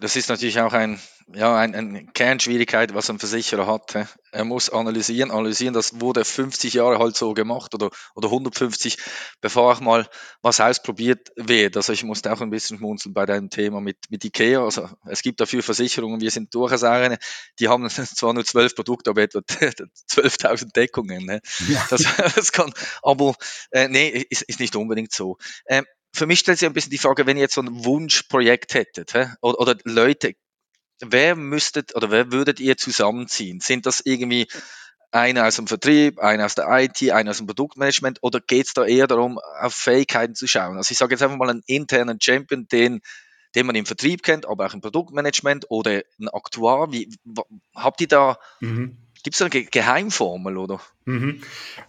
[0.00, 1.00] Das ist natürlich auch ein,
[1.32, 4.08] ja, ein, eine Kernschwierigkeit, was ein Versicherer hat.
[4.32, 8.98] Er muss analysieren, analysieren, das wurde 50 Jahre halt so gemacht oder, oder 150,
[9.40, 10.08] bevor auch mal
[10.42, 11.76] was ausprobiert wird.
[11.76, 14.62] Also ich musste auch ein bisschen schmunzeln bei deinem Thema mit, mit Ikea.
[14.64, 17.18] Also es gibt dafür Versicherungen, wir sind durchaus eine,
[17.58, 21.24] die haben zwar nur zwölf Produkte, aber etwa 12.000 Deckungen.
[21.24, 21.40] Ne?
[21.68, 21.86] Ja.
[21.90, 22.02] Das,
[22.34, 22.72] das kann,
[23.02, 23.34] aber
[23.70, 25.38] äh, nee, ist, ist nicht unbedingt so.
[25.66, 28.74] Ähm, für mich stellt sich ein bisschen die Frage, wenn ihr jetzt so ein Wunschprojekt
[28.74, 29.26] hättet hä?
[29.40, 30.34] Oder, oder Leute,
[31.00, 33.60] wer müsstet oder wer würdet ihr zusammenziehen?
[33.60, 34.46] Sind das irgendwie
[35.10, 38.74] einer aus dem Vertrieb, einer aus der IT, einer aus dem Produktmanagement oder geht es
[38.74, 40.76] da eher darum, auf Fähigkeiten zu schauen?
[40.76, 43.00] Also ich sage jetzt einfach mal einen internen Champion, den,
[43.56, 46.92] den man im Vertrieb kennt, aber auch im Produktmanagement oder ein Aktuar.
[46.92, 47.08] Wie,
[47.74, 48.98] habt ihr da mhm.
[49.24, 50.80] Gibt es eine Geheimformel, oder?
[51.06, 51.40] Mhm.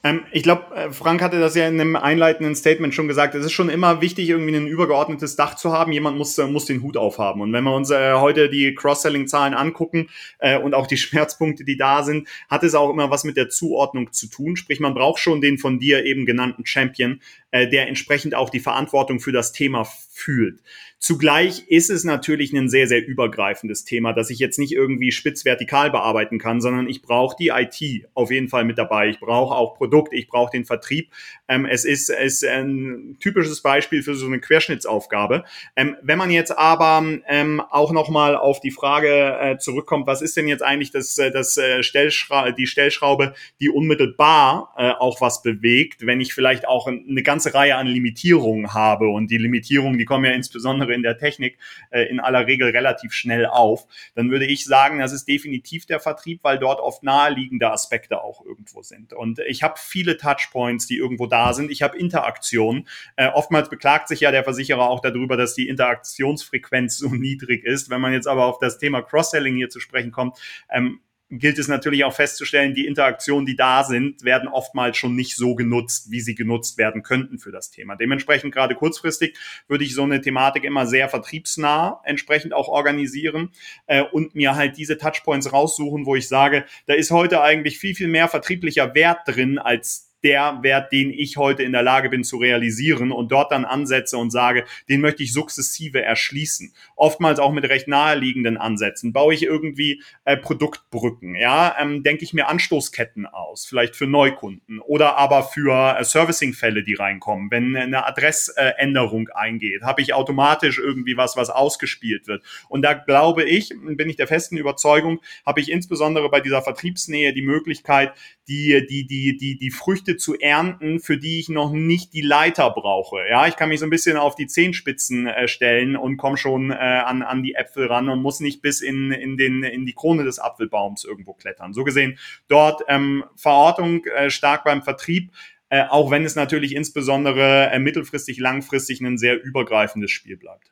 [0.05, 3.35] Ähm, ich glaube, äh, Frank hatte das ja in einem einleitenden Statement schon gesagt.
[3.35, 5.91] Es ist schon immer wichtig, irgendwie ein übergeordnetes Dach zu haben.
[5.91, 7.41] Jemand muss, äh, muss den Hut aufhaben.
[7.41, 11.75] Und wenn wir uns äh, heute die Cross-Selling-Zahlen angucken äh, und auch die Schmerzpunkte, die
[11.75, 14.55] da sind, hat es auch immer was mit der Zuordnung zu tun.
[14.55, 17.19] Sprich, man braucht schon den von dir eben genannten Champion,
[17.51, 20.61] äh, der entsprechend auch die Verantwortung für das Thema fühlt.
[20.99, 25.45] Zugleich ist es natürlich ein sehr, sehr übergreifendes Thema, das ich jetzt nicht irgendwie spitz
[25.45, 29.09] vertikal bearbeiten kann, sondern ich brauche die IT auf jeden Fall mit dabei.
[29.09, 31.11] Ich brauche auch Produkt, ich brauche den Vertrieb.
[31.47, 35.43] Ähm, es ist, ist ein typisches Beispiel für so eine Querschnittsaufgabe.
[35.75, 40.37] Ähm, wenn man jetzt aber ähm, auch nochmal auf die Frage äh, zurückkommt, was ist
[40.37, 45.41] denn jetzt eigentlich das, äh, das äh, Stellschra die Stellschraube, die unmittelbar äh, auch was
[45.41, 50.05] bewegt, wenn ich vielleicht auch eine ganze Reihe an Limitierungen habe und die Limitierungen, die
[50.05, 51.57] kommen ja insbesondere in der Technik
[51.91, 55.99] äh, in aller Regel relativ schnell auf, dann würde ich sagen, das ist definitiv der
[55.99, 59.13] Vertrieb, weil dort oft naheliegende Aspekte auch irgendwo sind.
[59.13, 61.71] Und ich habe viele Touchpoints, die irgendwo da sind.
[61.71, 62.87] Ich habe Interaktion.
[63.15, 67.89] Äh, oftmals beklagt sich ja der Versicherer auch darüber, dass die Interaktionsfrequenz so niedrig ist.
[67.89, 70.37] Wenn man jetzt aber auf das Thema Cross-Selling hier zu sprechen kommt,
[70.69, 70.99] ähm,
[71.39, 75.55] gilt es natürlich auch festzustellen, die Interaktionen, die da sind, werden oftmals schon nicht so
[75.55, 77.95] genutzt, wie sie genutzt werden könnten für das Thema.
[77.95, 83.51] Dementsprechend gerade kurzfristig würde ich so eine Thematik immer sehr vertriebsnah entsprechend auch organisieren
[83.87, 87.95] äh, und mir halt diese Touchpoints raussuchen, wo ich sage, da ist heute eigentlich viel,
[87.95, 92.23] viel mehr vertrieblicher Wert drin als der Wert, den ich heute in der Lage bin
[92.23, 96.73] zu realisieren und dort dann ansetze und sage, den möchte ich sukzessive erschließen.
[96.95, 99.13] Oftmals auch mit recht naheliegenden Ansätzen.
[99.13, 104.79] Baue ich irgendwie äh, Produktbrücken, ja, ähm, denke ich mir Anstoßketten aus, vielleicht für Neukunden
[104.79, 107.51] oder aber für äh, Servicing-Fälle, die reinkommen.
[107.51, 112.43] Wenn eine Adressänderung eingeht, habe ich automatisch irgendwie was, was ausgespielt wird.
[112.67, 117.31] Und da glaube ich, bin ich der festen Überzeugung, habe ich insbesondere bei dieser Vertriebsnähe
[117.31, 118.13] die Möglichkeit,
[118.47, 122.69] die, die, die, die, die Früchte zu ernten, für die ich noch nicht die Leiter
[122.71, 123.17] brauche.
[123.29, 126.71] Ja, ich kann mich so ein bisschen auf die Zehenspitzen äh, stellen und komme schon
[126.71, 129.93] äh, an, an die Äpfel ran und muss nicht bis in, in, den, in die
[129.93, 131.73] Krone des Apfelbaums irgendwo klettern.
[131.73, 135.31] So gesehen, dort ähm, Verortung äh, stark beim Vertrieb,
[135.69, 140.71] äh, auch wenn es natürlich insbesondere äh, mittelfristig, langfristig ein sehr übergreifendes Spiel bleibt.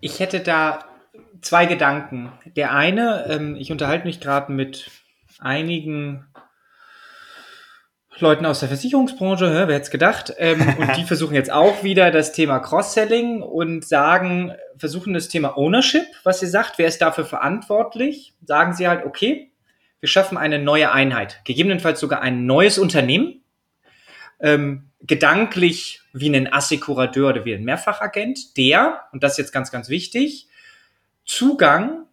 [0.00, 0.84] Ich hätte da
[1.42, 2.32] zwei Gedanken.
[2.56, 4.90] Der eine, ähm, ich unterhalte mich gerade mit
[5.38, 6.26] einigen
[8.20, 12.10] Leuten aus der Versicherungsbranche, wer hätte es gedacht, ähm, und die versuchen jetzt auch wieder
[12.10, 17.24] das Thema Cross-Selling und sagen, versuchen das Thema Ownership, was ihr sagt, wer ist dafür
[17.24, 19.50] verantwortlich, sagen sie halt, okay,
[20.00, 23.42] wir schaffen eine neue Einheit, gegebenenfalls sogar ein neues Unternehmen,
[24.40, 29.70] ähm, gedanklich wie ein Assekurateur oder wie ein Mehrfachagent, der, und das ist jetzt ganz,
[29.70, 30.48] ganz wichtig,
[31.24, 32.06] Zugang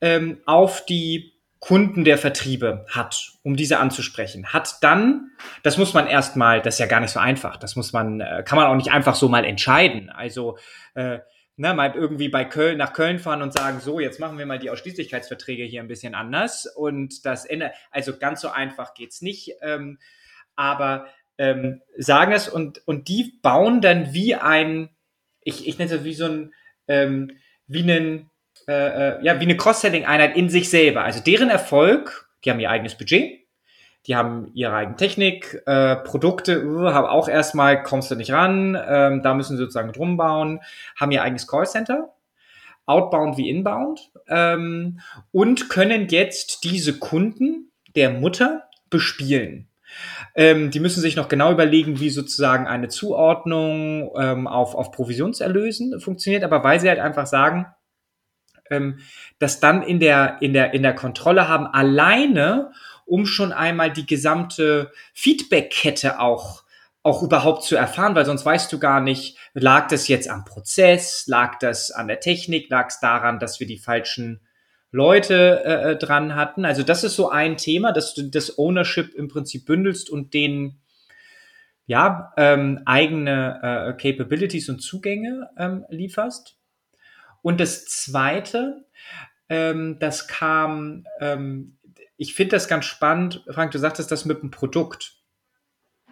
[0.00, 1.31] ähm, auf die
[1.62, 5.30] Kunden der Vertriebe hat, um diese anzusprechen, hat dann,
[5.62, 8.42] das muss man erstmal, das ist ja gar nicht so einfach, das muss man, äh,
[8.44, 10.10] kann man auch nicht einfach so mal entscheiden.
[10.10, 10.58] Also
[10.94, 11.20] äh,
[11.56, 14.58] ne, mal irgendwie bei Köln nach Köln fahren und sagen, so, jetzt machen wir mal
[14.58, 19.52] die Ausschließlichkeitsverträge hier ein bisschen anders und das Ende, also ganz so einfach geht's nicht,
[19.62, 20.00] ähm,
[20.56, 21.06] aber
[21.38, 24.88] ähm, sagen es und, und die bauen dann wie ein,
[25.40, 26.54] ich, ich nenne es wie so ein,
[26.88, 27.30] ähm,
[27.68, 28.31] wie einen,
[28.68, 28.72] äh,
[29.18, 31.02] äh, ja, wie eine Cross-Selling-Einheit in sich selber.
[31.02, 33.40] Also deren Erfolg, die haben ihr eigenes Budget,
[34.06, 38.76] die haben ihre eigene Technik, äh, Produkte, uh, haben auch erstmal, kommst du nicht ran,
[38.88, 40.60] ähm, da müssen sie sozusagen drum bauen,
[40.98, 42.12] haben ihr eigenes Callcenter,
[42.86, 49.68] outbound wie inbound, ähm, und können jetzt diese Kunden der Mutter bespielen.
[50.34, 56.00] Ähm, die müssen sich noch genau überlegen, wie sozusagen eine Zuordnung ähm, auf, auf Provisionserlösen
[56.00, 57.66] funktioniert, aber weil sie halt einfach sagen,
[58.72, 58.98] ähm,
[59.38, 62.72] dass dann in der, in, der, in der Kontrolle haben, alleine
[63.04, 66.62] um schon einmal die gesamte Feedback-Kette auch
[67.04, 71.26] auch überhaupt zu erfahren, weil sonst weißt du gar nicht, lag das jetzt am Prozess,
[71.26, 74.40] lag das an der Technik, lag es daran, dass wir die falschen
[74.92, 76.64] Leute äh, äh, dran hatten.
[76.64, 80.80] Also das ist so ein Thema, dass du das Ownership im Prinzip bündelst und den
[81.86, 86.56] ja ähm, eigene äh, Capabilities und Zugänge ähm, lieferst.
[87.42, 88.86] Und das Zweite,
[89.48, 91.78] ähm, das kam ähm,
[92.22, 95.16] ich finde das ganz spannend, Frank, du sagtest das mit dem Produkt.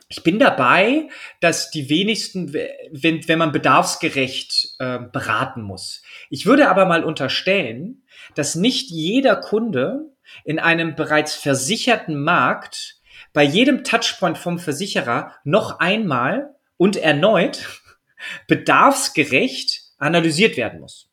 [0.09, 1.09] Ich bin dabei,
[1.41, 6.03] dass die wenigsten, wenn, wenn man bedarfsgerecht äh, beraten muss.
[6.29, 8.03] Ich würde aber mal unterstellen,
[8.35, 10.13] dass nicht jeder Kunde
[10.45, 12.97] in einem bereits versicherten Markt
[13.33, 17.69] bei jedem Touchpoint vom Versicherer noch einmal und erneut
[18.49, 21.10] bedarfsgerecht analysiert werden muss.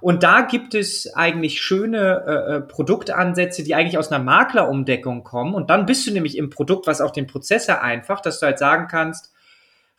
[0.00, 5.54] Und da gibt es eigentlich schöne äh, äh, Produktansätze, die eigentlich aus einer Maklerumdeckung kommen.
[5.54, 8.58] Und dann bist du nämlich im Produkt, was auch den Prozessor einfach, dass du halt
[8.58, 9.32] sagen kannst,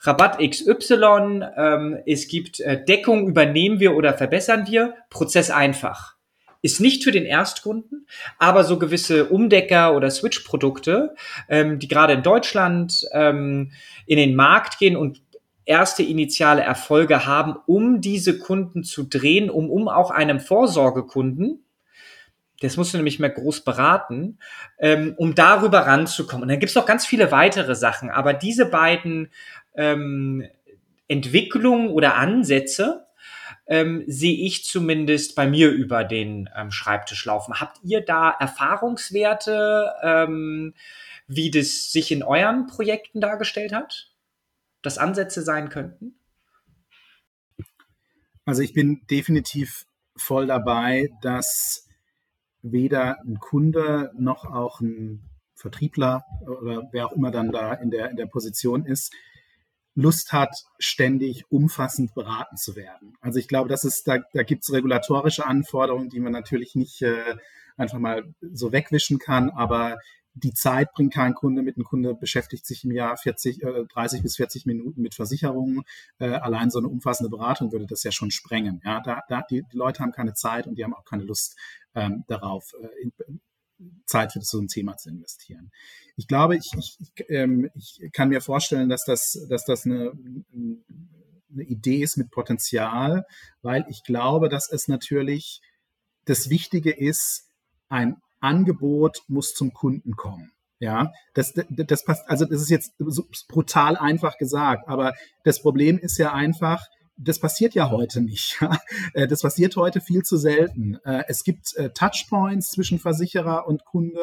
[0.02, 6.16] Rabatt XY, ähm, es gibt äh, Deckung, übernehmen wir oder verbessern wir, Prozess einfach.
[6.62, 8.08] Ist nicht für den Erstkunden,
[8.40, 11.16] aber so gewisse Umdecker oder Switch-Produkte,
[11.50, 13.72] ähm, die gerade in Deutschland ähm,
[14.06, 15.22] in den Markt gehen und
[15.68, 21.64] erste initiale Erfolge haben, um diese Kunden zu drehen, um, um auch einem Vorsorgekunden,
[22.62, 24.40] das musst du nämlich mehr groß beraten,
[24.80, 26.44] ähm, um darüber ranzukommen.
[26.44, 29.30] Und dann gibt es noch ganz viele weitere Sachen, aber diese beiden
[29.76, 30.44] ähm,
[31.08, 33.06] Entwicklungen oder Ansätze
[33.68, 37.60] ähm, sehe ich zumindest bei mir über den ähm, Schreibtisch laufen.
[37.60, 40.74] Habt ihr da Erfahrungswerte, ähm,
[41.28, 44.10] wie das sich in euren Projekten dargestellt hat?
[44.88, 46.16] Das Ansätze sein könnten?
[48.46, 51.88] Also ich bin definitiv voll dabei, dass
[52.62, 56.24] weder ein Kunde noch auch ein Vertriebler
[56.62, 59.14] oder wer auch immer dann da in der, in der Position ist,
[59.96, 63.18] Lust hat, ständig umfassend beraten zu werden.
[63.20, 67.02] Also ich glaube, das ist, da, da gibt es regulatorische Anforderungen, die man natürlich nicht
[67.02, 67.36] äh,
[67.76, 68.24] einfach mal
[68.54, 69.98] so wegwischen kann, aber
[70.44, 71.78] die Zeit bringt kein Kunde mit.
[71.78, 75.84] Ein Kunde beschäftigt sich im Jahr 40, äh, 30 bis 40 Minuten mit Versicherungen.
[76.20, 78.82] Äh, allein so eine umfassende Beratung würde das ja schon sprengen.
[78.84, 81.58] Ja, da, da, die, die Leute haben keine Zeit und die haben auch keine Lust
[81.96, 83.42] ähm, darauf, äh, in,
[84.06, 85.72] Zeit für so ein Thema zu investieren.
[86.16, 86.98] Ich glaube, ich, ich,
[87.30, 90.14] ähm, ich kann mir vorstellen, dass das, dass das eine,
[90.52, 93.26] eine Idee ist mit Potenzial,
[93.62, 95.62] weil ich glaube, dass es natürlich
[96.26, 97.50] das Wichtige ist,
[97.90, 100.52] ein Angebot muss zum Kunden kommen.
[100.80, 102.94] Ja, das, das, das passt, also das ist jetzt
[103.48, 106.86] brutal einfach gesagt, aber das Problem ist ja einfach,
[107.18, 108.60] das passiert ja heute nicht.
[109.14, 110.98] Äh, das passiert heute viel zu selten.
[111.04, 114.20] Äh, es gibt äh, Touchpoints zwischen Versicherer und Kunde.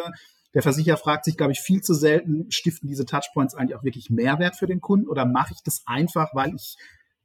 [0.52, 4.10] Der Versicherer fragt sich, glaube ich, viel zu selten, stiften diese Touchpoints eigentlich auch wirklich
[4.10, 6.76] Mehrwert für den Kunden oder mache ich das einfach, weil ich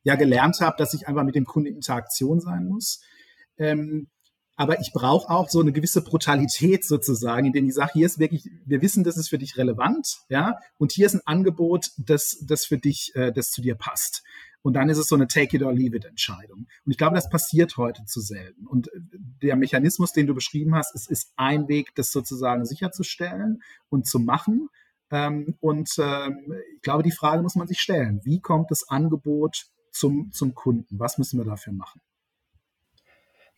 [0.04, 3.02] ja gelernt habe, dass ich einfach mit dem Kunden in Interaktion sein muss.
[3.58, 4.08] Ähm,
[4.60, 8.20] aber ich brauche auch so eine gewisse Brutalität sozusagen, in dem ich sage, hier ist
[8.20, 12.44] wirklich, wir wissen, das ist für dich relevant, ja, und hier ist ein Angebot, das,
[12.46, 14.22] das für dich, äh, das zu dir passt.
[14.62, 16.68] Und dann ist es so eine Take-it-or-leave-it-Entscheidung.
[16.86, 18.68] Und ich glaube, das passiert heute zu selten.
[18.68, 19.00] Und äh,
[19.42, 24.20] der Mechanismus, den du beschrieben hast, ist, ist ein Weg, das sozusagen sicherzustellen und zu
[24.20, 24.68] machen.
[25.10, 28.20] Ähm, und ähm, ich glaube, die Frage muss man sich stellen.
[28.26, 31.00] Wie kommt das Angebot zum, zum Kunden?
[31.00, 32.02] Was müssen wir dafür machen?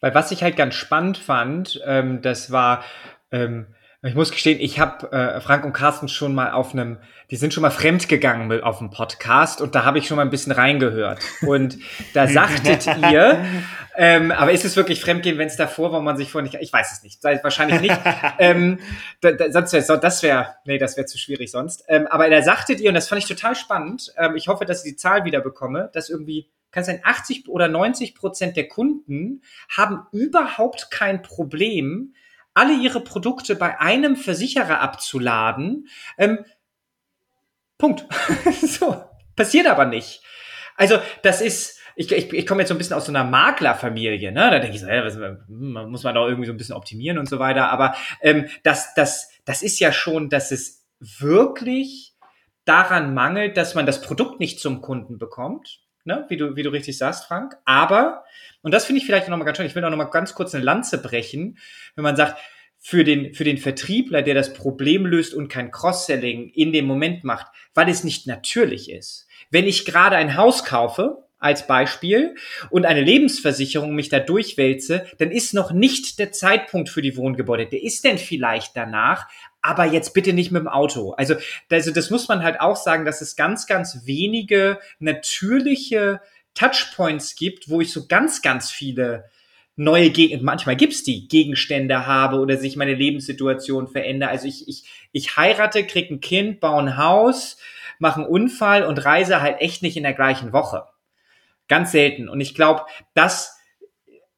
[0.02, 2.84] Weil was ich halt ganz spannend fand, ähm, das war,
[3.32, 3.68] ähm,
[4.04, 6.98] Ich muss gestehen, ich habe äh, Frank und Carsten schon mal auf einem,
[7.30, 10.24] die sind schon mal fremdgegangen mit auf dem Podcast und da habe ich schon mal
[10.24, 11.20] ein bisschen reingehört.
[11.44, 11.78] Und
[12.16, 13.46] da sagtet ihr,
[13.96, 16.74] ähm, aber ist es wirklich Fremdgehen, wenn es davor war, man sich vorher nicht, ich
[16.74, 18.00] weiß es nicht, wahrscheinlich nicht.
[18.40, 18.80] ähm,
[19.22, 21.84] da, da, sonst wär, das wäre, nee, das wäre zu schwierig sonst.
[21.88, 24.84] Ähm, aber da sagtet ihr, und das fand ich total spannend, ähm, ich hoffe, dass
[24.84, 29.44] ich die Zahl wieder bekomme, dass irgendwie kann sein, 80 oder 90 Prozent der Kunden
[29.70, 32.14] haben überhaupt kein Problem,
[32.54, 35.88] alle ihre Produkte bei einem Versicherer abzuladen.
[36.18, 36.46] Ähm,
[37.78, 38.06] Punkt.
[38.62, 39.04] so,
[39.36, 40.22] passiert aber nicht.
[40.76, 44.32] Also, das ist, ich, ich, ich komme jetzt so ein bisschen aus so einer Maklerfamilie,
[44.32, 44.52] ne?
[44.52, 47.18] Da denke ich so, ja, was, hm, muss man doch irgendwie so ein bisschen optimieren
[47.18, 47.70] und so weiter.
[47.70, 52.14] Aber ähm, das, das, das ist ja schon, dass es wirklich
[52.66, 56.26] daran mangelt, dass man das Produkt nicht zum Kunden bekommt, ne?
[56.30, 57.56] wie, du, wie du richtig sagst, Frank.
[57.66, 58.24] Aber,
[58.62, 60.64] und das finde ich vielleicht nochmal ganz schön, ich will auch nochmal ganz kurz eine
[60.64, 61.58] Lanze brechen,
[61.96, 62.38] wenn man sagt,
[62.84, 67.24] für den, für den Vertriebler, der das Problem löst und kein Cross-Selling in dem Moment
[67.24, 69.28] macht, weil es nicht natürlich ist.
[69.52, 72.36] Wenn ich gerade ein Haus kaufe, als Beispiel,
[72.70, 77.66] und eine Lebensversicherung mich da durchwälze, dann ist noch nicht der Zeitpunkt für die Wohngebäude.
[77.66, 79.28] Der ist denn vielleicht danach,
[79.62, 81.12] aber jetzt bitte nicht mit dem Auto.
[81.12, 81.36] Also,
[81.70, 86.22] also das muss man halt auch sagen, dass es ganz, ganz wenige natürliche
[86.54, 89.30] Touchpoints gibt, wo ich so ganz, ganz viele
[89.76, 94.30] neue Gegen manchmal gibt's die Gegenstände habe oder sich meine Lebenssituation verändert.
[94.30, 97.58] Also ich, ich, ich heirate, krieg ein Kind, baue ein Haus,
[98.00, 100.86] mache einen Unfall und reise halt echt nicht in der gleichen Woche.
[101.68, 102.28] Ganz selten.
[102.28, 103.58] Und ich glaube, das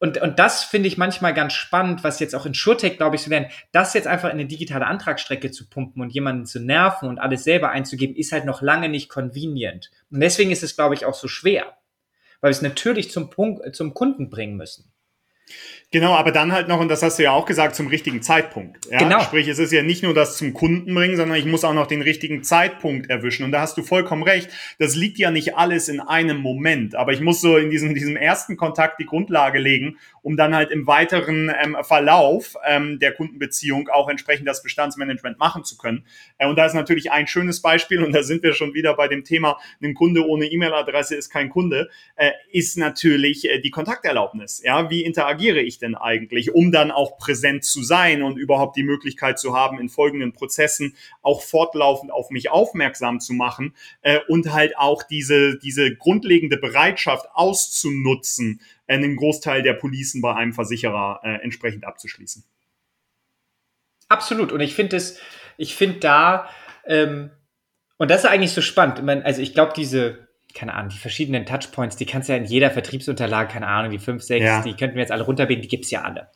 [0.03, 3.21] und, und das finde ich manchmal ganz spannend, was jetzt auch in SureTech, glaube ich,
[3.21, 7.07] so werden, das jetzt einfach in eine digitale Antragsstrecke zu pumpen und jemanden zu nerven
[7.07, 9.91] und alles selber einzugeben, ist halt noch lange nicht convenient.
[10.11, 11.77] Und deswegen ist es, glaube ich, auch so schwer,
[12.41, 14.91] weil wir es natürlich zum Punkt, zum Kunden bringen müssen.
[15.93, 18.87] Genau, aber dann halt noch, und das hast du ja auch gesagt, zum richtigen Zeitpunkt.
[18.89, 18.97] Ja?
[18.97, 19.19] Genau.
[19.19, 21.85] Sprich, es ist ja nicht nur das zum Kunden bringen, sondern ich muss auch noch
[21.85, 23.43] den richtigen Zeitpunkt erwischen.
[23.43, 24.49] Und da hast du vollkommen recht.
[24.79, 26.95] Das liegt ja nicht alles in einem Moment.
[26.95, 30.71] Aber ich muss so in diesem, diesem ersten Kontakt die Grundlage legen, um dann halt
[30.71, 36.05] im weiteren ähm, Verlauf ähm, der Kundenbeziehung auch entsprechend das Bestandsmanagement machen zu können.
[36.39, 39.07] Äh, und da ist natürlich ein schönes Beispiel, und da sind wir schon wieder bei
[39.07, 44.63] dem Thema, ein Kunde ohne E-Mail-Adresse ist kein Kunde, äh, ist natürlich äh, die Kontakterlaubnis.
[44.63, 48.83] Ja, wie interagiere ich denn eigentlich, um dann auch präsent zu sein und überhaupt die
[48.83, 54.51] Möglichkeit zu haben, in folgenden Prozessen auch fortlaufend auf mich aufmerksam zu machen äh, und
[54.51, 61.43] halt auch diese, diese grundlegende Bereitschaft auszunutzen, einen Großteil der Policen bei einem Versicherer äh,
[61.43, 62.43] entsprechend abzuschließen.
[64.09, 64.51] Absolut.
[64.51, 65.19] Und ich finde es,
[65.57, 66.49] ich finde da,
[66.85, 67.31] ähm,
[67.97, 68.99] und das ist eigentlich so spannend.
[68.99, 72.37] Ich mein, also ich glaube, diese, keine Ahnung, die verschiedenen Touchpoints, die kannst du ja
[72.39, 74.61] in jeder Vertriebsunterlage, keine Ahnung, die fünf, sechs, ja.
[74.61, 76.29] die könnten wir jetzt alle runterbeten, die gibt's ja alle.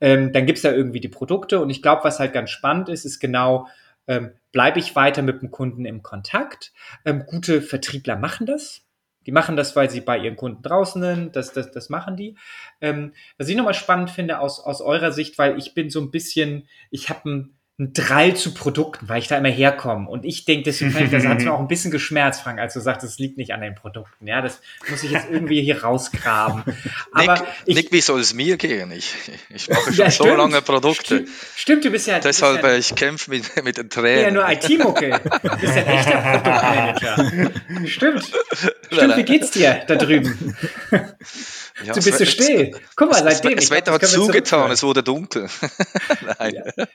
[0.00, 3.04] Ähm, dann gibt's da irgendwie die Produkte und ich glaube, was halt ganz spannend ist,
[3.04, 3.68] ist genau,
[4.08, 6.72] ähm, bleibe ich weiter mit dem Kunden im Kontakt.
[7.04, 8.82] Ähm, gute Vertriebler machen das.
[9.26, 11.36] Die machen das, weil sie bei ihren Kunden draußen sind.
[11.36, 12.36] Das, das, das machen die.
[12.80, 16.10] Ähm, was ich nochmal spannend finde aus, aus eurer Sicht, weil ich bin so ein
[16.10, 20.08] bisschen, ich habe ein ein Drall zu Produkten, weil ich da immer herkomme.
[20.08, 22.74] Und ich denke, deswegen kann ich, das hat mir auch ein bisschen geschmerzt, Frank, als
[22.74, 24.26] du sagst, es liegt nicht an den Produkten.
[24.26, 26.64] Ja, das muss ich jetzt irgendwie hier rausgraben.
[27.12, 28.92] Aber Nick, ich, Nick, wie soll es mir gehen?
[28.92, 29.14] Ich,
[29.48, 31.16] ich mache schon ja, so lange Produkte.
[31.16, 32.20] Stimmt, stimmt, du bist ja.
[32.20, 34.22] Deshalb, bist ja, ich kämpfe mit, mit den Tränen.
[34.22, 35.20] Ja, nur IT-Mucke.
[35.42, 37.52] Du bist ja ein echter Produktmanager.
[37.86, 38.32] Stimmt.
[38.90, 40.56] Stimmt, wie geht's dir da drüben?
[41.84, 42.78] Ja, du bist so still.
[42.96, 43.56] Guck mal, seitdem.
[43.56, 45.48] Das, das Wetter hat zugetan, es wurde dunkel.
[46.38, 46.62] Nein.
[46.76, 46.86] Ja.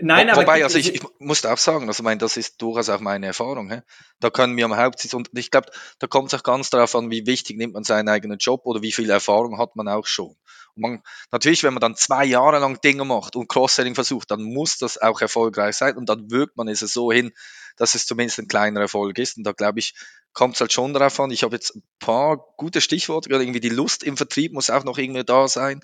[0.00, 2.88] Nein, aber Wobei, also ich, ich muss auch sagen, also ich meine, das ist durchaus
[2.88, 3.68] auch meine Erfahrung.
[3.68, 3.80] He?
[4.20, 7.10] Da können wir am Hauptsitz und ich glaube, da kommt es auch ganz darauf an,
[7.10, 10.36] wie wichtig nimmt man seinen eigenen Job oder wie viel Erfahrung hat man auch schon.
[10.76, 14.42] Und man, natürlich, wenn man dann zwei Jahre lang Dinge macht und Cross-Selling versucht, dann
[14.42, 17.32] muss das auch erfolgreich sein und dann wirkt man es so hin,
[17.78, 19.36] dass es zumindest ein kleiner Erfolg ist.
[19.36, 19.94] Und da glaube ich,
[20.32, 21.30] kommt es halt schon darauf an.
[21.30, 24.84] Ich habe jetzt ein paar gute Stichworte, gerade irgendwie die Lust im Vertrieb muss auch
[24.84, 25.80] noch irgendwie da sein.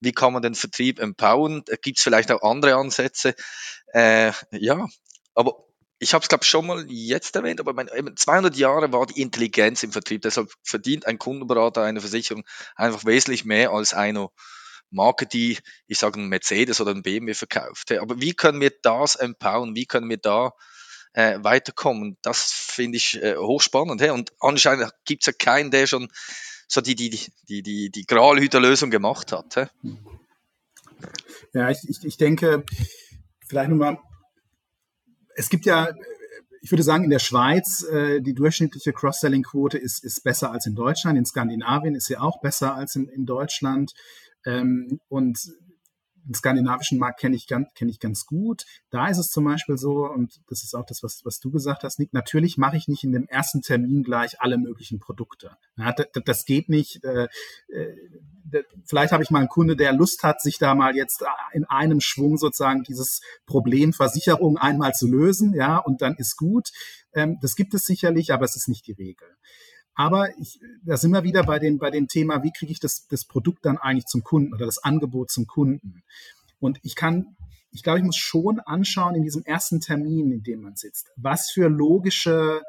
[0.00, 1.64] Wie kann man den Vertrieb empowern?
[1.82, 3.34] Gibt es vielleicht auch andere Ansätze?
[3.92, 4.86] Äh, ja,
[5.34, 5.64] aber
[5.98, 9.20] ich habe es, glaube ich, schon mal jetzt erwähnt, aber mein, 200 Jahre war die
[9.20, 10.22] Intelligenz im Vertrieb.
[10.22, 12.44] Deshalb verdient ein Kundenberater eine Versicherung
[12.76, 14.28] einfach wesentlich mehr als eine
[14.90, 17.92] Marke, die, ich sage, ein Mercedes oder ein BMW verkauft.
[17.92, 19.74] Aber wie können wir das empowern?
[19.74, 20.52] Wie können wir da
[21.12, 22.16] äh, weiterkommen.
[22.22, 24.00] Das finde ich äh, hochspannend.
[24.00, 24.10] Hey?
[24.10, 26.08] Und anscheinend gibt es ja keinen, der schon
[26.68, 27.10] so die, die,
[27.48, 29.56] die, die, die Gralhüter-Lösung gemacht hat.
[29.56, 29.66] Hey?
[31.54, 32.64] Ja, ich, ich, ich denke,
[33.46, 33.98] vielleicht nochmal,
[35.34, 35.92] es gibt ja,
[36.60, 40.74] ich würde sagen, in der Schweiz, äh, die durchschnittliche Cross-Selling-Quote ist, ist besser als in
[40.74, 41.16] Deutschland.
[41.16, 43.92] In Skandinavien ist sie auch besser als in, in Deutschland.
[44.44, 45.38] Ähm, und
[46.28, 48.66] den skandinavischen Markt kenne ich, ganz, kenne ich ganz gut.
[48.90, 51.84] Da ist es zum Beispiel so, und das ist auch das, was, was du gesagt
[51.84, 55.56] hast, Nick, natürlich mache ich nicht in dem ersten Termin gleich alle möglichen Produkte.
[55.76, 57.02] Ja, das, das geht nicht.
[57.02, 57.28] Äh,
[57.68, 61.64] äh, vielleicht habe ich mal einen Kunde, der Lust hat, sich da mal jetzt in
[61.64, 66.70] einem Schwung sozusagen dieses Problem Versicherung einmal zu lösen, ja, und dann ist gut.
[67.14, 69.28] Ähm, das gibt es sicherlich, aber es ist nicht die Regel.
[69.98, 73.08] Aber ich, da sind wir wieder bei dem, bei dem Thema, wie kriege ich das,
[73.08, 76.04] das Produkt dann eigentlich zum Kunden oder das Angebot zum Kunden?
[76.60, 77.36] Und ich kann,
[77.72, 81.50] ich glaube, ich muss schon anschauen in diesem ersten Termin, in dem man sitzt, was
[81.50, 82.62] für logische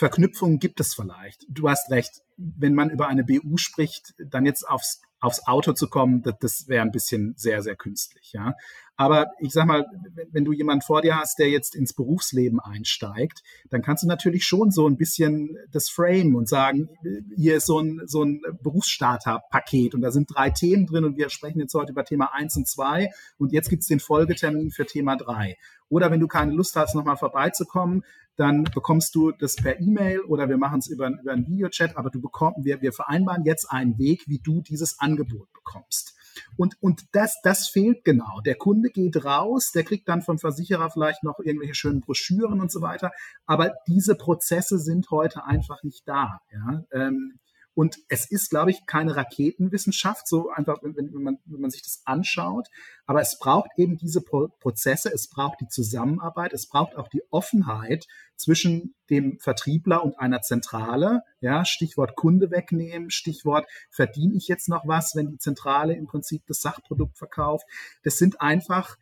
[0.00, 1.44] Verknüpfungen gibt es vielleicht.
[1.50, 5.90] Du hast recht, wenn man über eine BU spricht, dann jetzt aufs, aufs Auto zu
[5.90, 8.54] kommen, das, das wäre ein bisschen sehr, sehr künstlich, ja.
[8.96, 9.84] Aber ich sag mal,
[10.32, 14.46] wenn, du jemanden vor dir hast, der jetzt ins Berufsleben einsteigt, dann kannst du natürlich
[14.46, 16.88] schon so ein bisschen das Frame und sagen,
[17.36, 21.28] hier ist so ein, so ein Berufsstarter-Paket und da sind drei Themen drin und wir
[21.28, 25.16] sprechen jetzt heute über Thema eins und zwei und jetzt gibt's den Folgetermin für Thema
[25.16, 25.56] drei.
[25.90, 28.04] Oder wenn du keine Lust hast, nochmal vorbeizukommen,
[28.40, 32.08] dann bekommst du das per E-Mail oder wir machen es über, über einen Videochat, aber
[32.08, 36.16] du bekommst, wir, wir vereinbaren jetzt einen Weg, wie du dieses Angebot bekommst.
[36.56, 38.40] Und, und das, das fehlt genau.
[38.46, 42.72] Der Kunde geht raus, der kriegt dann vom Versicherer vielleicht noch irgendwelche schönen Broschüren und
[42.72, 43.12] so weiter.
[43.44, 46.40] Aber diese Prozesse sind heute einfach nicht da.
[46.50, 46.82] Ja?
[46.92, 47.38] Ähm,
[47.74, 51.82] und es ist, glaube ich, keine Raketenwissenschaft, so einfach, wenn, wenn, man, wenn man sich
[51.82, 52.68] das anschaut.
[53.06, 57.22] Aber es braucht eben diese Pro Prozesse, es braucht die Zusammenarbeit, es braucht auch die
[57.30, 58.06] Offenheit
[58.36, 61.22] zwischen dem Vertriebler und einer Zentrale.
[61.40, 66.42] Ja, Stichwort Kunde wegnehmen, Stichwort verdiene ich jetzt noch was, wenn die Zentrale im Prinzip
[66.46, 67.66] das Sachprodukt verkauft.
[68.02, 68.96] Das sind einfach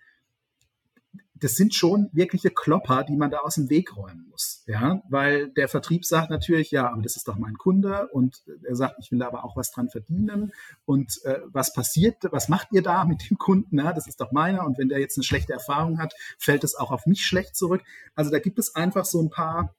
[1.40, 4.62] das sind schon wirkliche Klopper, die man da aus dem Weg räumen muss.
[4.66, 8.76] Ja, weil der Vertrieb sagt natürlich, ja, aber das ist doch mein Kunde und er
[8.76, 10.52] sagt, ich will aber auch was dran verdienen.
[10.84, 13.78] Und äh, was passiert, was macht ihr da mit dem Kunden?
[13.78, 14.64] Ja, das ist doch meiner.
[14.64, 17.82] Und wenn der jetzt eine schlechte Erfahrung hat, fällt es auch auf mich schlecht zurück.
[18.14, 19.74] Also da gibt es einfach so ein paar,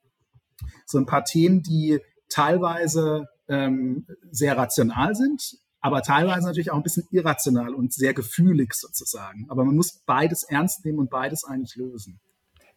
[0.86, 6.82] so ein paar Themen, die teilweise ähm, sehr rational sind, aber teilweise natürlich auch ein
[6.82, 9.46] bisschen irrational und sehr gefühlig sozusagen.
[9.48, 12.20] Aber man muss beides ernst nehmen und beides eigentlich lösen.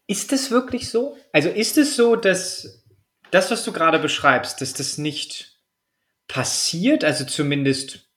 [0.07, 1.17] Ist das wirklich so?
[1.31, 2.83] Also ist es so, dass
[3.31, 5.59] das, was du gerade beschreibst, dass das nicht
[6.27, 7.03] passiert?
[7.03, 8.09] Also zumindest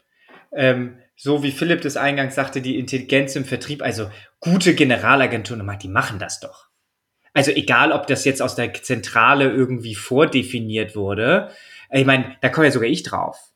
[0.52, 4.10] ähm, so wie Philipp das eingangs sagte, die Intelligenz im Vertrieb, also
[4.40, 6.66] gute Generalagenturen, die machen das doch.
[7.32, 11.50] Also egal, ob das jetzt aus der Zentrale irgendwie vordefiniert wurde.
[11.90, 13.52] Ich meine, da komme ja sogar ich drauf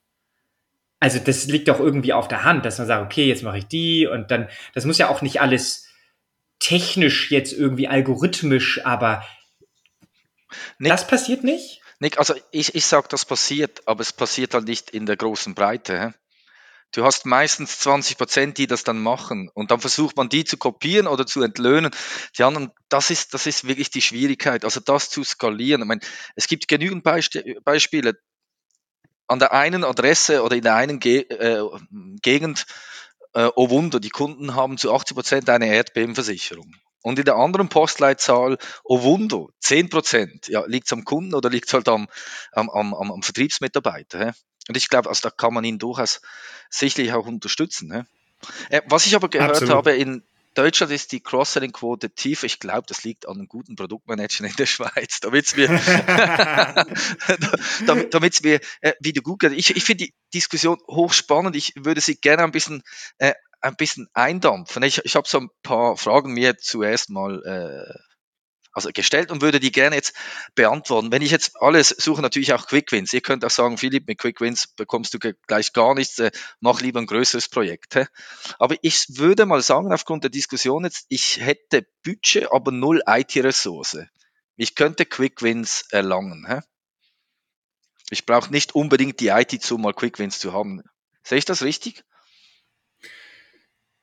[1.01, 3.66] also das liegt doch irgendwie auf der Hand, dass man sagt, okay, jetzt mache ich
[3.66, 5.88] die und dann, das muss ja auch nicht alles
[6.59, 9.24] technisch jetzt irgendwie algorithmisch, aber
[10.78, 11.80] Nick, das passiert nicht?
[12.01, 15.55] Nick, also ich, ich sage, das passiert, aber es passiert halt nicht in der großen
[15.55, 16.14] Breite.
[16.92, 20.57] Du hast meistens 20 Prozent, die das dann machen und dann versucht man die zu
[20.57, 21.92] kopieren oder zu entlöhnen.
[22.36, 25.82] Die anderen, das ist, das ist wirklich die Schwierigkeit, also das zu skalieren.
[25.82, 26.01] Ich meine,
[26.34, 28.18] es gibt genügend Beispiele
[29.30, 31.62] an der einen Adresse oder in der einen Ge äh,
[32.20, 32.66] Gegend,
[33.32, 36.74] äh, oh Wunder, die Kunden haben zu 80 Prozent eine Erdbebenversicherung.
[37.02, 40.48] Und in der anderen Postleitzahl, oh Wunder, 10 Prozent.
[40.48, 42.08] Ja, liegt es am Kunden oder liegt es halt am,
[42.52, 44.18] am, am, am Vertriebsmitarbeiter?
[44.18, 44.32] Hä?
[44.68, 46.20] Und ich glaube, also da kann man ihn durchaus
[46.68, 47.92] sicherlich auch unterstützen.
[47.92, 48.02] Hä?
[48.68, 49.74] Äh, was ich aber gehört Absolut.
[49.74, 50.24] habe in
[50.55, 52.42] Deutschland ist die Cross-Selling-Quote tief.
[52.42, 55.20] Ich glaube, das liegt an einem guten Produktmanager in der Schweiz.
[55.20, 55.68] Damit wir,
[57.86, 59.53] damit, damit wir äh, wieder gut gehen.
[59.53, 61.55] Ich, ich finde die Diskussion hochspannend.
[61.57, 62.82] Ich würde sie gerne ein bisschen,
[63.18, 64.82] äh, ein bisschen eindampfen.
[64.82, 68.09] Ich, ich habe so ein paar Fragen mir zuerst mal äh,
[68.72, 70.14] also gestellt und würde die gerne jetzt
[70.54, 71.10] beantworten.
[71.12, 73.12] Wenn ich jetzt alles suche, natürlich auch Quick Wins.
[73.12, 76.80] Ihr könnt auch sagen, Philipp, mit Quick Wins bekommst du gleich gar nichts, äh, mach
[76.80, 77.96] lieber ein größeres Projekt.
[77.96, 78.06] Hä?
[78.58, 83.98] Aber ich würde mal sagen, aufgrund der Diskussion jetzt, ich hätte Budget, aber null IT-Ressource.
[84.56, 86.46] Ich könnte Quick Wins erlangen.
[86.46, 86.60] Hä?
[88.10, 90.82] Ich brauche nicht unbedingt die IT, um mal Quick Wins zu haben.
[91.22, 92.04] Sehe ich das richtig?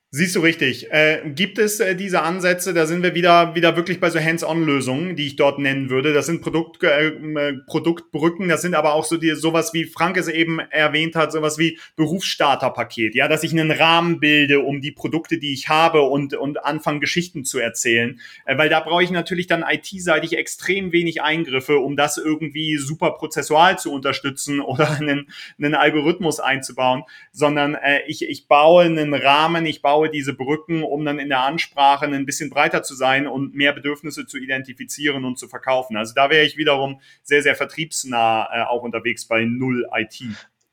[0.10, 0.90] Siehst du richtig.
[0.90, 5.18] Äh, gibt es äh, diese Ansätze, da sind wir wieder, wieder wirklich bei so Hands-on-Lösungen,
[5.18, 6.14] die ich dort nennen würde.
[6.14, 10.16] Das sind Produkt, äh, äh, Produktbrücken, das sind aber auch so die, sowas wie Frank
[10.16, 14.94] es eben erwähnt hat, sowas wie Berufsstarterpaket, ja, dass ich einen Rahmen bilde um die
[14.94, 18.22] Produkte, die ich habe und, und anfange Geschichten zu erzählen.
[18.46, 23.12] Äh, weil da brauche ich natürlich dann IT-seitig extrem wenig Eingriffe, um das irgendwie super
[23.12, 25.28] prozessual zu unterstützen oder einen,
[25.58, 27.04] einen Algorithmus einzubauen,
[27.34, 31.30] sondern äh, ich, ich baue einen Rahmen, ich baue baue diese Brücken, um dann in
[31.30, 35.98] der Ansprache ein bisschen breiter zu sein und mehr Bedürfnisse zu identifizieren und zu verkaufen.
[35.98, 40.22] Also da wäre ich wiederum sehr, sehr vertriebsnah äh, auch unterwegs bei Null IT.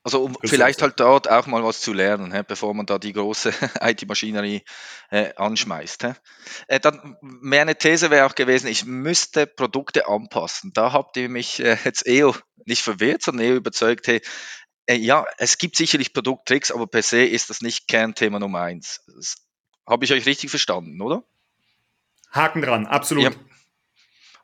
[0.03, 3.13] Also um vielleicht halt dort auch mal was zu lernen, he, bevor man da die
[3.13, 3.51] große
[3.81, 4.61] IT-Maschinerie
[5.09, 6.03] äh, anschmeißt.
[6.67, 10.71] Äh, dann mehr eine These wäre auch gewesen, ich müsste Produkte anpassen.
[10.75, 14.21] Da habt ihr mich äh, jetzt eher nicht verwirrt, sondern eher überzeugt, hey,
[14.89, 19.01] ja, es gibt sicherlich Produkttricks, aber per se ist das nicht Kernthema Nummer eins.
[19.87, 21.23] Habe ich euch richtig verstanden, oder?
[22.31, 23.23] Haken dran, absolut.
[23.23, 23.31] Ja.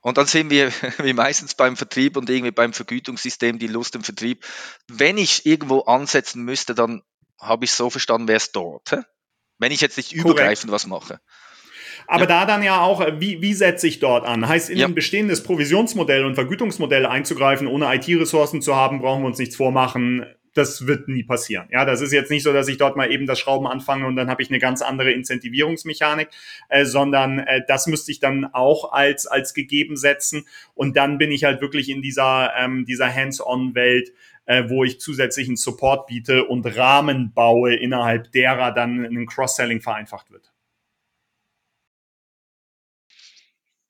[0.02, 4.04] Und dann sehen wir, wie meistens beim Vertrieb und irgendwie beim Vergütungssystem die Lust im
[4.04, 4.46] Vertrieb.
[4.88, 7.04] Wenn ich irgendwo ansetzen müsste, dann
[7.40, 8.92] habe ich so verstanden, wäre es dort.
[8.92, 9.02] Hä?
[9.58, 11.22] Wenn ich jetzt nicht übergreifend was mache.
[12.08, 12.28] Aber ja.
[12.28, 14.48] da dann ja auch, wie, wie setze ich dort an?
[14.48, 14.88] Heißt, in ja.
[14.88, 20.26] ein bestehendes Provisionsmodell und Vergütungsmodell einzugreifen, ohne IT-Ressourcen zu haben, brauchen wir uns nichts vormachen
[20.54, 21.68] das wird nie passieren.
[21.72, 24.16] Ja, das ist jetzt nicht so, dass ich dort mal eben das Schrauben anfange und
[24.16, 26.30] dann habe ich eine ganz andere Incentivierungsmechanik,
[26.70, 31.32] äh, sondern äh, das müsste ich dann auch als als gegeben setzen und dann bin
[31.32, 34.12] ich halt wirklich in dieser ähm, dieser Hands-on-Welt,
[34.46, 40.32] äh, wo ich zusätzlichen Support biete und Rahmen baue, innerhalb derer dann ein Cross-Selling vereinfacht
[40.32, 40.51] wird.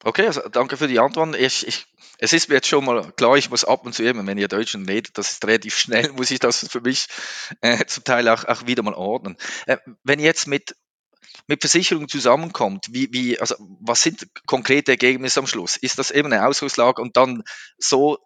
[0.04, 1.36] Okay, also danke für die Antwort.
[1.36, 1.86] Ich, ich
[2.18, 4.48] es ist mir jetzt schon mal klar, ich muss ab und zu eben, wenn ihr
[4.48, 7.08] Deutschen redet, das ist relativ schnell, muss ich das für mich
[7.62, 9.38] äh, zum Teil auch, auch wieder mal ordnen.
[9.66, 10.76] Äh, wenn ihr jetzt mit
[11.48, 15.76] mit Versicherungen zusammenkommt, wie, wie, also was sind konkrete Ergebnisse am Schluss?
[15.76, 17.44] Ist das eben eine Ausgangslage und dann
[17.78, 18.20] so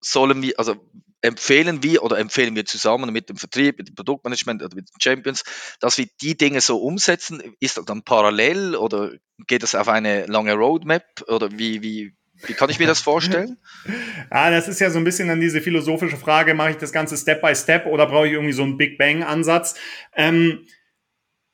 [0.00, 0.76] sollen wir, also
[1.20, 5.00] empfehlen wir oder empfehlen wir zusammen mit dem Vertrieb, mit dem Produktmanagement oder mit den
[5.00, 5.44] Champions,
[5.80, 7.42] dass wir die Dinge so umsetzen?
[7.60, 9.12] Ist das dann parallel oder
[9.46, 12.14] geht das auf eine lange Roadmap oder wie, wie,
[12.46, 13.58] wie kann ich mir das vorstellen?
[14.30, 17.16] Ja, das ist ja so ein bisschen dann diese philosophische Frage, mache ich das Ganze
[17.16, 19.74] Step by Step oder brauche ich irgendwie so einen Big Bang Ansatz?
[20.14, 20.66] Ähm,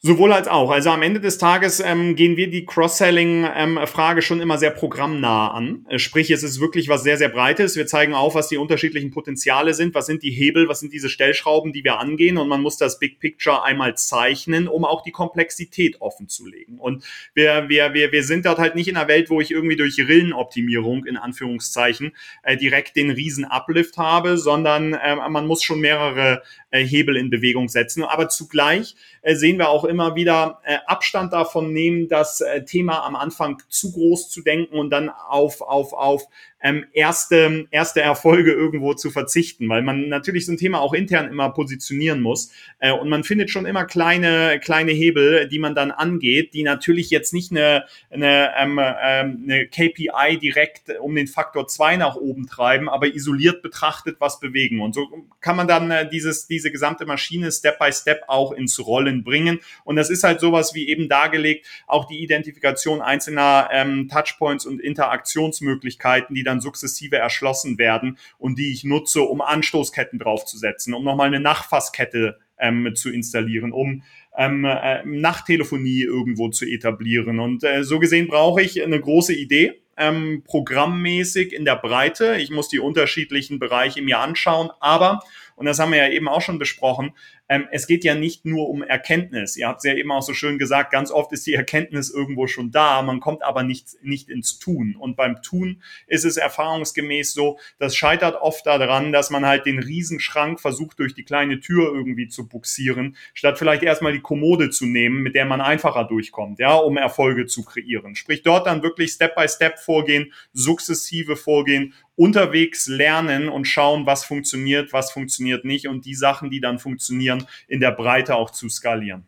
[0.07, 0.71] Sowohl als auch.
[0.71, 5.53] Also am Ende des Tages ähm, gehen wir die Cross-Selling-Frage ähm, schon immer sehr programmnah
[5.53, 5.87] an.
[5.89, 7.75] Äh, sprich, es ist wirklich was sehr, sehr Breites.
[7.75, 11.09] Wir zeigen auf, was die unterschiedlichen Potenziale sind, was sind die Hebel, was sind diese
[11.09, 12.37] Stellschrauben, die wir angehen.
[12.37, 16.79] Und man muss das Big Picture einmal zeichnen, um auch die Komplexität offen zu legen.
[16.79, 17.03] Und
[17.33, 19.97] wir, wir, wir, wir sind dort halt nicht in einer Welt, wo ich irgendwie durch
[19.97, 26.43] Rillenoptimierung in Anführungszeichen äh, direkt den riesen Uplift habe, sondern äh, man muss schon mehrere
[26.79, 28.05] Hebel in Bewegung setzen.
[28.05, 33.05] Aber zugleich äh, sehen wir auch immer wieder äh, Abstand davon nehmen, das äh, Thema
[33.05, 36.27] am Anfang zu groß zu denken und dann auf, auf, auf
[36.65, 41.29] ähm, erste, erste Erfolge irgendwo zu verzichten, weil man natürlich so ein Thema auch intern
[41.29, 42.53] immer positionieren muss.
[42.79, 47.11] Äh, und man findet schon immer kleine, kleine Hebel, die man dann angeht, die natürlich
[47.11, 52.47] jetzt nicht eine, eine, ähm, ähm, eine KPI direkt um den Faktor zwei nach oben
[52.47, 54.81] treiben, aber isoliert betrachtet was bewegen.
[54.81, 55.07] Und so
[55.43, 59.61] kann man dann äh, dieses, diese gesamte Maschine Step by Step auch ins Rollen bringen.
[59.85, 64.81] Und das ist halt sowas wie eben dargelegt, auch die Identifikation einzelner ähm, Touchpoints und
[64.81, 71.05] Interaktionsmöglichkeiten, die dann dann sukzessive erschlossen werden und die ich nutze, um Anstoßketten draufzusetzen, um
[71.05, 74.03] nochmal eine Nachfasskette ähm, zu installieren, um
[74.37, 77.41] ähm, äh, Nachtelefonie irgendwo zu etablieren.
[77.41, 82.37] Und äh, so gesehen brauche ich eine große Idee, ähm, programmmäßig in der Breite.
[82.37, 85.21] Ich muss die unterschiedlichen Bereiche mir anschauen, aber,
[85.57, 87.13] und das haben wir ja eben auch schon besprochen,
[87.49, 89.57] ähm, es geht ja nicht nur um Erkenntnis.
[89.57, 92.47] Ihr habt es ja eben auch so schön gesagt, ganz oft ist die Erkenntnis irgendwo
[92.47, 94.97] schon da, man kommt aber nicht, nicht ins Tun.
[94.99, 99.78] Und beim Tun ist es erfahrungsgemäß so, das scheitert oft daran, dass man halt den
[99.78, 104.86] Riesenschrank versucht, durch die kleine Tür irgendwie zu buxieren, statt vielleicht erstmal die Kommode zu
[104.86, 108.14] nehmen, mit der man einfacher durchkommt, ja, um Erfolge zu kreieren.
[108.14, 114.25] Sprich, dort dann wirklich Step by Step vorgehen, sukzessive vorgehen unterwegs lernen und schauen, was
[114.25, 118.69] funktioniert, was funktioniert nicht und die Sachen, die dann funktionieren, in der Breite auch zu
[118.69, 119.27] skalieren.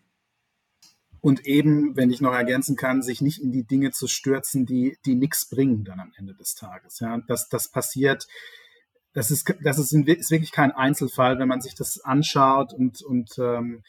[1.20, 4.96] Und eben, wenn ich noch ergänzen kann, sich nicht in die Dinge zu stürzen, die,
[5.04, 7.00] die nichts bringen dann am Ende des Tages.
[7.00, 8.28] Ja, das, das passiert,
[9.12, 13.38] das ist, das ist, ist wirklich kein Einzelfall, wenn man sich das anschaut und, und
[13.38, 13.82] ähm,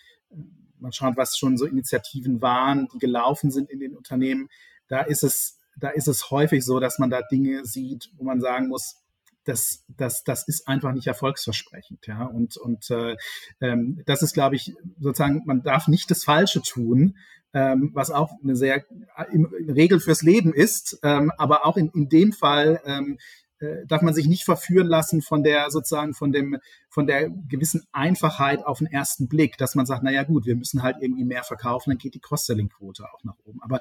[0.80, 4.50] man schaut, was schon so Initiativen waren, die gelaufen sind in den Unternehmen.
[4.88, 8.42] Da ist es da ist es häufig so, dass man da Dinge sieht, wo man
[8.42, 8.96] sagen muss,
[9.44, 12.06] das, das, das ist einfach nicht erfolgsversprechend.
[12.08, 12.26] Ja?
[12.26, 13.16] Und, und äh,
[13.62, 17.18] ähm, das ist, glaube ich, sozusagen, man darf nicht das Falsche tun,
[17.54, 18.84] ähm, was auch eine sehr
[19.16, 23.47] eine Regel fürs Leben ist, ähm, aber auch in, in dem Fall ähm, äh,
[23.88, 28.66] darf man sich nicht verführen lassen von der sozusagen von dem von der gewissen Einfachheit
[28.66, 31.44] auf den ersten Blick, dass man sagt, na ja gut, wir müssen halt irgendwie mehr
[31.44, 33.62] verkaufen, dann geht die Cross-Selling-Quote auch nach oben.
[33.62, 33.80] Aber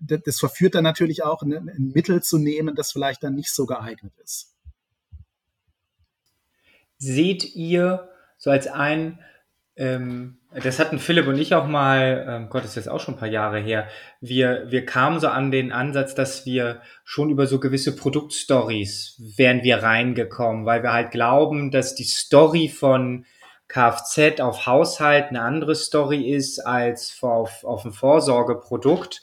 [0.00, 3.52] das, das verführt dann natürlich auch ein, ein Mittel zu nehmen, das vielleicht dann nicht
[3.52, 4.54] so geeignet ist.
[6.98, 9.18] Seht ihr so als ein
[9.76, 13.18] ähm, das hatten Philipp und ich auch mal, ähm, Gott, ist jetzt auch schon ein
[13.18, 13.88] paar Jahre her.
[14.20, 19.64] Wir, wir kamen so an den Ansatz, dass wir schon über so gewisse Produktstories wären
[19.64, 23.24] wir reingekommen, weil wir halt glauben, dass die Story von
[23.66, 29.22] Kfz auf Haushalt eine andere Story ist als auf, auf ein Vorsorgeprodukt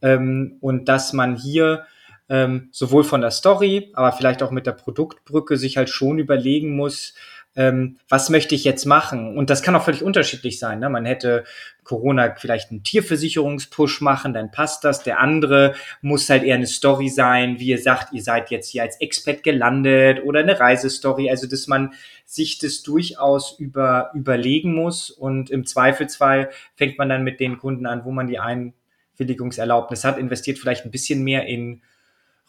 [0.00, 1.84] ähm, und dass man hier
[2.30, 6.74] ähm, sowohl von der Story, aber vielleicht auch mit der Produktbrücke sich halt schon überlegen
[6.76, 7.14] muss,
[7.56, 9.36] ähm, was möchte ich jetzt machen?
[9.36, 10.78] Und das kann auch völlig unterschiedlich sein.
[10.78, 10.88] Ne?
[10.88, 11.44] Man hätte
[11.82, 15.02] Corona vielleicht einen Tierversicherungspush machen, dann passt das.
[15.02, 18.82] Der andere muss halt eher eine Story sein, wie ihr sagt, ihr seid jetzt hier
[18.82, 21.28] als Expat gelandet oder eine Reisestory.
[21.28, 21.92] Also, dass man
[22.24, 27.86] sich das durchaus über, überlegen muss und im Zweifelsfall fängt man dann mit den Kunden
[27.86, 31.82] an, wo man die Einwilligungserlaubnis hat, investiert vielleicht ein bisschen mehr in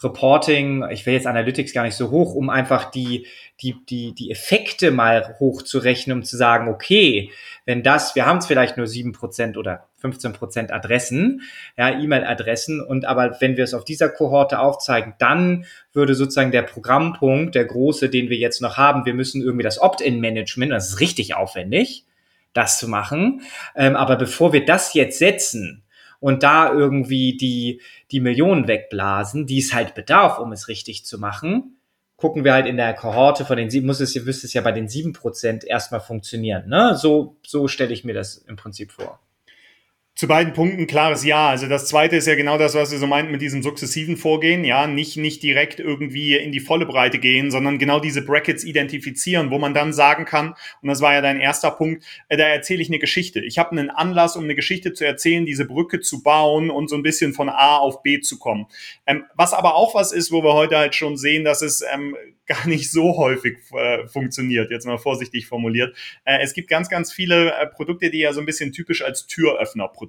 [0.04, 3.28] Reporting, ich will jetzt Analytics gar nicht so hoch, um einfach die,
[3.62, 7.32] die, die, die Effekte mal hochzurechnen, um zu sagen, okay,
[7.66, 11.42] wenn das, wir haben es vielleicht nur sieben Prozent oder 15 Prozent Adressen,
[11.78, 16.64] ja, E-Mail-Adressen, und aber wenn wir es auf dieser Kohorte aufzeigen, dann würde sozusagen der
[16.64, 21.00] Programmpunkt, der große, den wir jetzt noch haben, wir müssen irgendwie das Opt-in-Management, das ist
[21.00, 22.06] richtig aufwendig,
[22.54, 23.42] das zu machen.
[23.76, 25.84] Ähm, aber bevor wir das jetzt setzen,
[26.22, 31.20] und da irgendwie die, die Millionen wegblasen, die es halt bedarf, um es richtig zu
[31.20, 31.78] machen,
[32.16, 34.62] gucken wir halt in der Kohorte von den sieben, muss es, ihr wisst es ja
[34.62, 36.70] bei den sieben Prozent erstmal funktionieren.
[36.70, 36.96] Ne?
[36.96, 39.20] So, so stelle ich mir das im Prinzip vor.
[40.22, 41.50] Zu beiden Punkten klares Ja.
[41.50, 44.64] Also das zweite ist ja genau das, was wir so meinten mit diesem sukzessiven Vorgehen.
[44.64, 49.50] Ja, nicht, nicht direkt irgendwie in die volle Breite gehen, sondern genau diese Brackets identifizieren,
[49.50, 50.54] wo man dann sagen kann,
[50.84, 53.40] und das war ja dein erster Punkt, äh, da erzähle ich eine Geschichte.
[53.40, 56.96] Ich habe einen Anlass, um eine Geschichte zu erzählen, diese Brücke zu bauen und so
[56.96, 58.68] ein bisschen von A auf B zu kommen.
[59.08, 62.16] Ähm, was aber auch was ist, wo wir heute halt schon sehen, dass es ähm,
[62.52, 65.96] gar nicht so häufig äh, funktioniert, jetzt mal vorsichtig formuliert.
[66.26, 69.26] Äh, es gibt ganz, ganz viele äh, Produkte, die ja so ein bisschen typisch als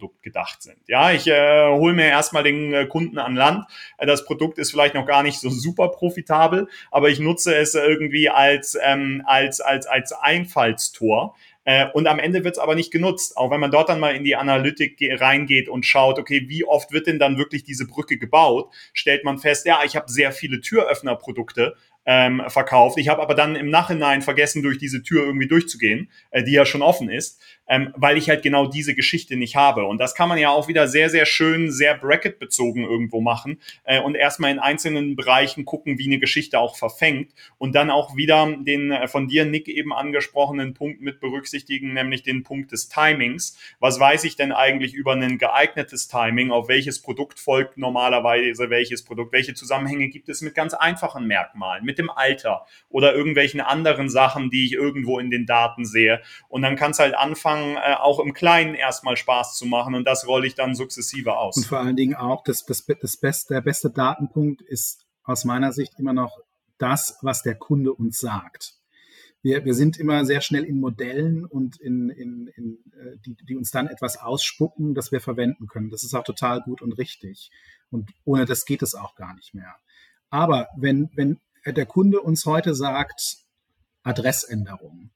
[0.02, 0.78] Türöffnerprodukt gedacht sind.
[0.88, 3.64] Ja, ich äh, hole mir erstmal den äh, Kunden an Land.
[3.98, 7.74] Äh, das Produkt ist vielleicht noch gar nicht so super profitabel, aber ich nutze es
[7.74, 11.36] irgendwie als, ähm, als, als, als Einfallstor.
[11.64, 13.36] Äh, und am Ende wird es aber nicht genutzt.
[13.36, 16.92] Auch wenn man dort dann mal in die Analytik reingeht und schaut, okay, wie oft
[16.92, 20.60] wird denn dann wirklich diese Brücke gebaut, stellt man fest, ja, ich habe sehr viele
[20.60, 22.98] Türöffnerprodukte, ähm, verkauft.
[22.98, 26.66] Ich habe aber dann im Nachhinein vergessen, durch diese Tür irgendwie durchzugehen, äh, die ja
[26.66, 29.84] schon offen ist ähm, weil ich halt genau diese Geschichte nicht habe.
[29.84, 34.00] Und das kann man ja auch wieder sehr, sehr schön, sehr bracketbezogen irgendwo machen äh,
[34.00, 38.46] und erstmal in einzelnen Bereichen gucken, wie eine Geschichte auch verfängt und dann auch wieder
[38.58, 43.58] den äh, von dir, Nick, eben angesprochenen Punkt mit berücksichtigen, nämlich den Punkt des Timings.
[43.80, 46.50] Was weiß ich denn eigentlich über ein geeignetes Timing?
[46.50, 49.32] Auf welches Produkt folgt normalerweise welches Produkt?
[49.32, 54.50] Welche Zusammenhänge gibt es mit ganz einfachen Merkmalen, mit dem Alter oder irgendwelchen anderen Sachen,
[54.50, 56.20] die ich irgendwo in den Daten sehe?
[56.48, 59.94] Und dann kann es halt anfangen, anfangen, äh, auch im Kleinen erstmal Spaß zu machen
[59.94, 61.56] und das rolle ich dann sukzessive aus.
[61.56, 65.72] Und vor allen Dingen auch das, das, das beste, der beste Datenpunkt ist aus meiner
[65.72, 66.38] Sicht immer noch
[66.78, 68.74] das, was der Kunde uns sagt.
[69.42, 73.56] Wir, wir sind immer sehr schnell in Modellen und in, in, in äh, die, die
[73.56, 75.90] uns dann etwas ausspucken, das wir verwenden können.
[75.90, 77.50] Das ist auch total gut und richtig.
[77.90, 79.74] Und ohne das geht es auch gar nicht mehr.
[80.30, 83.38] Aber wenn, wenn der Kunde uns heute sagt,
[84.04, 85.10] Adressänderung,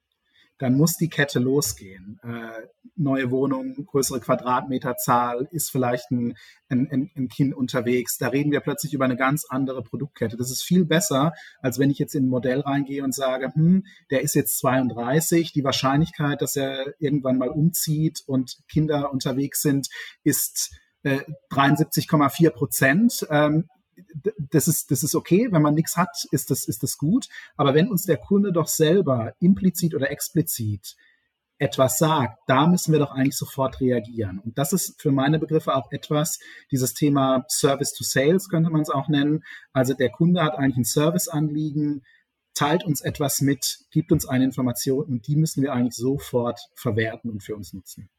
[0.59, 2.19] dann muss die Kette losgehen.
[2.23, 6.35] Äh, neue Wohnung, größere Quadratmeterzahl, ist vielleicht ein,
[6.69, 8.17] ein, ein Kind unterwegs.
[8.19, 10.37] Da reden wir plötzlich über eine ganz andere Produktkette.
[10.37, 13.85] Das ist viel besser, als wenn ich jetzt in ein Modell reingehe und sage, hm,
[14.11, 19.89] der ist jetzt 32, die Wahrscheinlichkeit, dass er irgendwann mal umzieht und Kinder unterwegs sind,
[20.25, 23.27] ist 73,4 äh, Prozent.
[23.31, 23.69] Ähm,
[24.51, 27.29] das ist, das ist okay, wenn man nichts hat, ist das, ist das gut.
[27.57, 30.97] Aber wenn uns der Kunde doch selber implizit oder explizit
[31.59, 34.41] etwas sagt, da müssen wir doch eigentlich sofort reagieren.
[34.41, 36.39] Und das ist für meine Begriffe auch etwas,
[36.71, 39.43] dieses Thema Service to Sales könnte man es auch nennen.
[39.73, 42.05] Also der Kunde hat eigentlich ein Serviceanliegen,
[42.53, 47.31] teilt uns etwas mit, gibt uns eine Information und die müssen wir eigentlich sofort verwerten
[47.31, 48.11] und für uns nutzen.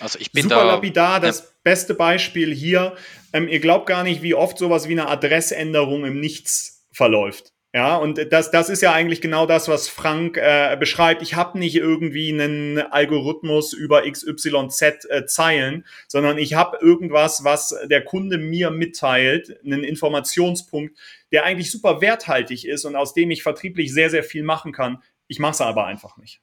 [0.00, 1.46] Also ich bin Super da, lapidar, das ja.
[1.62, 2.96] beste Beispiel hier.
[3.32, 7.54] Ähm, ihr glaubt gar nicht, wie oft sowas wie eine Adressänderung im Nichts verläuft.
[7.74, 11.22] Ja, und das, das ist ja eigentlich genau das, was Frank äh, beschreibt.
[11.22, 17.74] Ich habe nicht irgendwie einen Algorithmus über XYZ äh, Zeilen, sondern ich habe irgendwas, was
[17.90, 20.96] der Kunde mir mitteilt, einen Informationspunkt,
[21.32, 25.02] der eigentlich super werthaltig ist und aus dem ich vertrieblich sehr, sehr viel machen kann.
[25.26, 26.40] Ich mache es aber einfach nicht.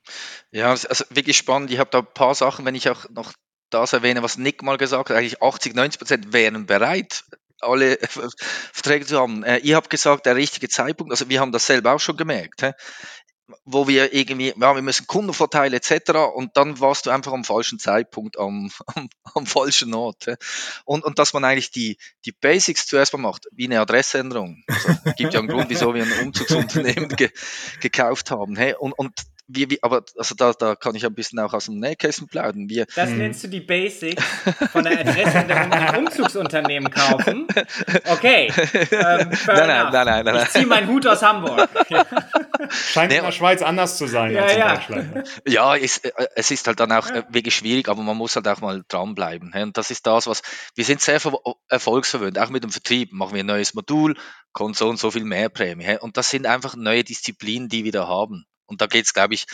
[0.52, 1.72] Ja, also wirklich spannend.
[1.72, 3.34] Ich habe da ein paar Sachen, wenn ich auch noch
[3.70, 7.24] das erwähne, was Nick mal gesagt hat, eigentlich 80, 90 Prozent wären bereit,
[7.60, 7.98] alle
[8.74, 9.44] Verträge zu haben.
[9.44, 12.64] Äh, ihr habt gesagt, der richtige Zeitpunkt, also wir haben das selber auch schon gemerkt
[13.66, 16.12] wo wir irgendwie, ja, wir müssen Kundenvorteile etc.
[16.34, 20.26] Und dann warst du einfach am falschen Zeitpunkt am, am, am falschen Ort.
[20.86, 24.64] Und, und dass man eigentlich die, die Basics zuerst mal macht, wie eine Adressänderung.
[24.68, 27.30] Also, gibt ja einen Grund, wieso wir ein Umzugsunternehmen ge,
[27.80, 28.58] gekauft haben.
[28.80, 29.14] Und, und
[29.54, 32.70] wir, wir, aber also da, da kann ich ein bisschen auch aus dem Nähkästchen plaudern.
[32.70, 33.18] Wir, das hm.
[33.18, 34.24] nennst du die Basics
[34.72, 37.48] von der Adressänderung ein Umzugsunternehmen kaufen?
[38.10, 38.52] Okay.
[38.74, 41.70] Ähm, nein, nein, nein, nein, nein, Ich ziehe meinen Hut aus Hamburg.
[42.70, 44.76] Scheint nee, in der Schweiz anders zu sein ja, als in ja.
[44.76, 45.16] Deutschland.
[45.16, 45.24] Ne?
[45.48, 47.24] Ja, es, äh, es ist halt dann auch ja.
[47.30, 49.54] wirklich schwierig, aber man muss halt auch mal dranbleiben.
[49.54, 50.42] Und das ist das, was
[50.76, 51.20] wir sind sehr
[51.70, 53.12] erfolgsverwöhnt, auch mit dem Vertrieb.
[53.14, 54.16] Machen wir ein neues Modul,
[54.54, 55.98] kommt so und so viel mehr Prämie.
[56.00, 58.46] Und das sind einfach neue Disziplinen, die wir da haben.
[58.72, 59.46] Und da geht es, glaube ich,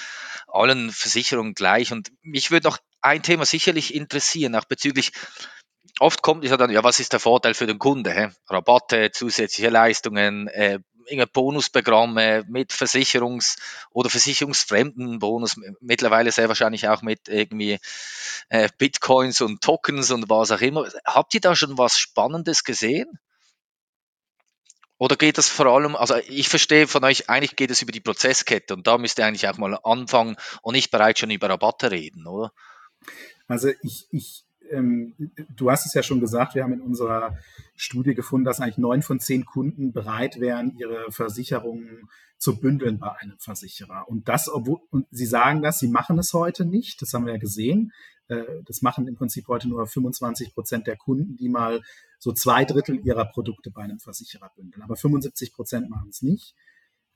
[0.47, 1.91] allen Versicherungen gleich.
[1.91, 5.11] Und mich würde noch ein Thema sicherlich interessieren, auch bezüglich,
[5.99, 8.11] oft kommt es ja dann, ja, was ist der Vorteil für den Kunde?
[8.11, 8.30] Hä?
[8.47, 10.80] Rabatte, zusätzliche Leistungen, äh,
[11.32, 13.57] Bonusprogramme mit Versicherungs-
[13.91, 17.80] oder versicherungsfremden Bonus, mittlerweile sehr wahrscheinlich auch mit irgendwie
[18.49, 20.86] äh, Bitcoins und Tokens und was auch immer.
[21.05, 23.20] Habt ihr da schon was Spannendes gesehen?
[24.98, 28.00] Oder geht das vor allem, also ich verstehe von euch, eigentlich geht es über die
[28.00, 31.91] Prozesskette und da müsst ihr eigentlich auch mal anfangen und nicht bereits schon über Rabatte
[31.91, 32.52] reden, oder?
[33.48, 35.14] Also ich, ich ähm,
[35.56, 37.38] du hast es ja schon gesagt, wir haben in unserer
[37.76, 43.12] Studie gefunden, dass eigentlich neun von zehn Kunden bereit wären, ihre Versicherungen zu bündeln bei
[43.20, 44.08] einem Versicherer.
[44.08, 47.34] Und das, obwohl, und sie sagen das, sie machen es heute nicht, das haben wir
[47.34, 47.91] ja gesehen.
[48.28, 51.82] Äh, das machen im Prinzip heute nur 25 Prozent der Kunden, die mal
[52.20, 54.82] so zwei Drittel ihrer Produkte bei einem Versicherer bündeln.
[54.82, 56.55] Aber 75 Prozent machen es nicht.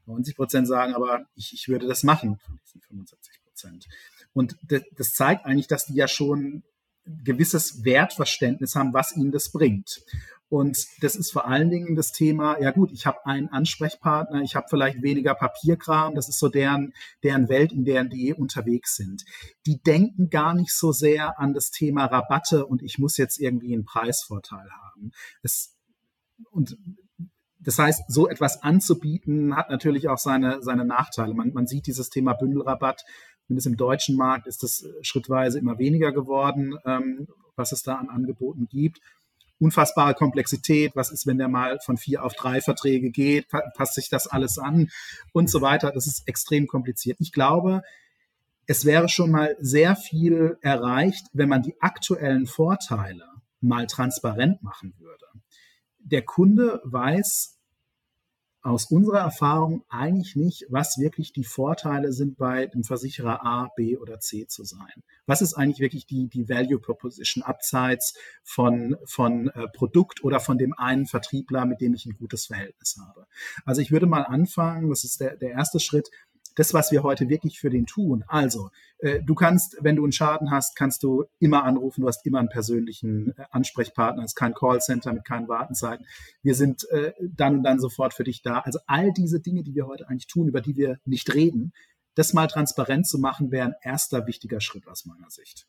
[0.05, 3.87] 90 Prozent sagen aber, ich, ich würde das machen von diesen 75 Prozent.
[4.33, 4.57] Und
[4.95, 6.63] das zeigt eigentlich, dass die ja schon
[7.05, 10.01] gewisses Wertverständnis haben, was ihnen das bringt.
[10.51, 14.57] Und das ist vor allen Dingen das Thema, ja gut, ich habe einen Ansprechpartner, ich
[14.57, 16.91] habe vielleicht weniger Papierkram, das ist so deren,
[17.23, 19.23] deren Welt, in der die unterwegs sind.
[19.65, 23.73] Die denken gar nicht so sehr an das Thema Rabatte und ich muss jetzt irgendwie
[23.73, 25.13] einen Preisvorteil haben.
[25.41, 25.77] Es,
[26.51, 26.75] und
[27.59, 31.33] das heißt, so etwas anzubieten, hat natürlich auch seine, seine Nachteile.
[31.33, 33.05] Man, man sieht dieses Thema Bündelrabatt
[33.51, 37.27] Zumindest im deutschen Markt ist das äh, schrittweise immer weniger geworden, ähm,
[37.57, 39.01] was es da an Angeboten gibt.
[39.61, 40.95] Unfassbare Komplexität.
[40.95, 43.47] Was ist, wenn der mal von vier auf drei Verträge geht?
[43.75, 44.89] Passt sich das alles an?
[45.33, 45.91] Und so weiter.
[45.91, 47.17] Das ist extrem kompliziert.
[47.21, 47.83] Ich glaube,
[48.65, 53.25] es wäre schon mal sehr viel erreicht, wenn man die aktuellen Vorteile
[53.59, 55.25] mal transparent machen würde.
[55.99, 57.59] Der Kunde weiß,
[58.61, 63.97] aus unserer Erfahrung eigentlich nicht, was wirklich die Vorteile sind, bei dem Versicherer A, B
[63.97, 65.03] oder C zu sein.
[65.25, 70.57] Was ist eigentlich wirklich die, die Value Proposition abseits von, von äh, Produkt oder von
[70.57, 73.25] dem einen Vertriebler, mit dem ich ein gutes Verhältnis habe?
[73.65, 76.09] Also ich würde mal anfangen, das ist der, der erste Schritt,
[76.55, 78.23] das, was wir heute wirklich für den tun.
[78.27, 82.01] Also, äh, du kannst, wenn du einen Schaden hast, kannst du immer anrufen.
[82.01, 84.23] Du hast immer einen persönlichen äh, Ansprechpartner.
[84.23, 86.05] Es ist kein Callcenter mit keinen Wartenzeiten.
[86.41, 88.59] Wir sind äh, dann und dann sofort für dich da.
[88.59, 91.73] Also all diese Dinge, die wir heute eigentlich tun, über die wir nicht reden,
[92.15, 95.67] das mal transparent zu machen, wäre ein erster wichtiger Schritt aus meiner Sicht.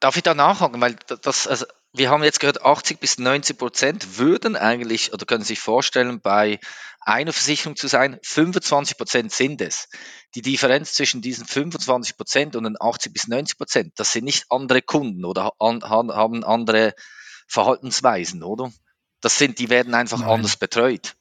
[0.00, 0.80] Darf ich da nachhaken?
[0.80, 5.44] Weil das, also wir haben jetzt gehört, 80 bis 90 Prozent würden eigentlich oder können
[5.44, 6.60] sich vorstellen, bei
[7.00, 8.18] einer Versicherung zu sein.
[8.22, 9.88] 25 Prozent sind es.
[10.34, 14.46] Die Differenz zwischen diesen 25 Prozent und den 80 bis 90 Prozent, das sind nicht
[14.50, 16.94] andere Kunden oder an, haben andere
[17.48, 18.70] Verhaltensweisen, oder?
[19.20, 20.30] Das sind, die werden einfach Nein.
[20.30, 21.16] anders betreut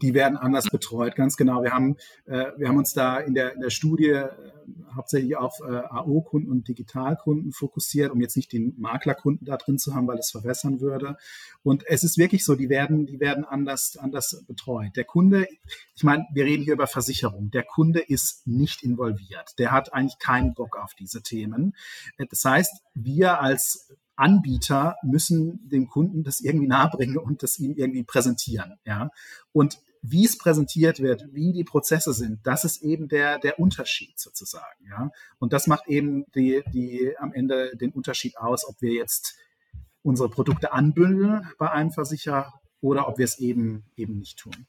[0.00, 1.62] die werden anders betreut, ganz genau.
[1.62, 1.96] Wir haben,
[2.26, 4.22] äh, wir haben uns da in der, in der Studie
[4.94, 9.94] hauptsächlich auf äh, AO-Kunden und Digitalkunden fokussiert, um jetzt nicht den Maklerkunden da drin zu
[9.94, 11.16] haben, weil es verwässern würde.
[11.62, 14.96] Und es ist wirklich so, die werden, die werden anders, anders betreut.
[14.96, 15.46] Der Kunde,
[15.94, 17.50] ich meine, wir reden hier über Versicherung.
[17.50, 19.58] Der Kunde ist nicht involviert.
[19.58, 21.74] Der hat eigentlich keinen Bock auf diese Themen.
[22.30, 28.04] Das heißt, wir als Anbieter müssen dem Kunden das irgendwie nahebringen und das ihm irgendwie
[28.04, 28.78] präsentieren.
[28.84, 29.10] Ja?
[29.52, 34.18] Und wie es präsentiert wird, wie die Prozesse sind, das ist eben der, der Unterschied
[34.20, 34.86] sozusagen.
[34.86, 35.10] Ja?
[35.38, 39.34] Und das macht eben die, die am Ende den Unterschied aus, ob wir jetzt
[40.02, 42.52] unsere Produkte anbündeln bei einem Versicherer
[42.82, 44.66] oder ob wir es eben eben nicht tun.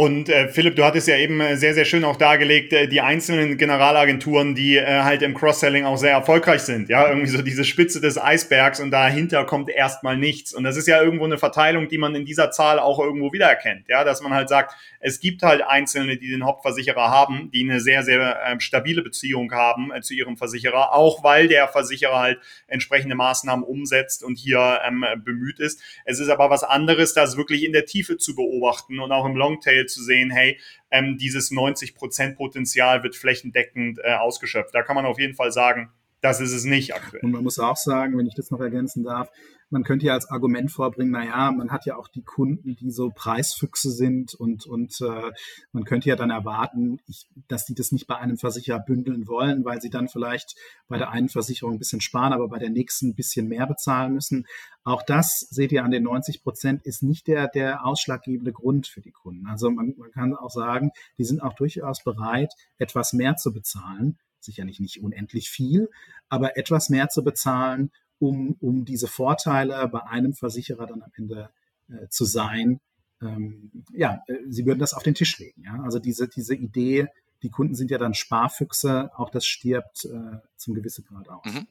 [0.00, 3.02] Und äh, Philipp, du hattest ja eben äh, sehr, sehr schön auch dargelegt, äh, die
[3.02, 6.88] einzelnen Generalagenturen, die äh, halt im Cross-Selling auch sehr erfolgreich sind.
[6.88, 10.54] Ja, irgendwie so diese Spitze des Eisbergs und dahinter kommt erstmal nichts.
[10.54, 13.90] Und das ist ja irgendwo eine Verteilung, die man in dieser Zahl auch irgendwo wiedererkennt.
[13.90, 17.80] Ja, dass man halt sagt, es gibt halt Einzelne, die den Hauptversicherer haben, die eine
[17.80, 22.38] sehr, sehr äh, stabile Beziehung haben äh, zu ihrem Versicherer, auch weil der Versicherer halt
[22.68, 25.82] entsprechende Maßnahmen umsetzt und hier ähm, bemüht ist.
[26.06, 29.36] Es ist aber was anderes, das wirklich in der Tiefe zu beobachten und auch im
[29.36, 30.58] Longtail zu sehen, hey,
[30.90, 34.74] ähm, dieses 90% Potenzial wird flächendeckend äh, ausgeschöpft.
[34.74, 37.22] Da kann man auf jeden Fall sagen, das ist es nicht aktuell.
[37.22, 39.30] Und man muss auch sagen, wenn ich das noch ergänzen darf,
[39.70, 43.10] man könnte ja als Argument vorbringen, naja, man hat ja auch die Kunden, die so
[43.10, 45.30] Preisfüchse sind und, und äh,
[45.72, 49.64] man könnte ja dann erwarten, ich, dass die das nicht bei einem Versicherer bündeln wollen,
[49.64, 50.56] weil sie dann vielleicht
[50.88, 54.14] bei der einen Versicherung ein bisschen sparen, aber bei der nächsten ein bisschen mehr bezahlen
[54.14, 54.46] müssen.
[54.82, 59.00] Auch das seht ihr an den 90 Prozent ist nicht der, der ausschlaggebende Grund für
[59.00, 59.46] die Kunden.
[59.46, 64.18] Also man, man kann auch sagen, die sind auch durchaus bereit, etwas mehr zu bezahlen.
[64.40, 65.90] Sicherlich nicht unendlich viel,
[66.28, 71.50] aber etwas mehr zu bezahlen, um, um diese Vorteile bei einem Versicherer dann am Ende
[71.88, 72.80] äh, zu sein.
[73.20, 75.62] Ähm, ja, äh, sie würden das auf den Tisch legen.
[75.64, 75.82] Ja?
[75.82, 77.08] Also diese, diese Idee,
[77.42, 81.44] die Kunden sind ja dann Sparfüchse, auch das stirbt äh, zum gewissen Grad aus.
[81.44, 81.66] Mhm.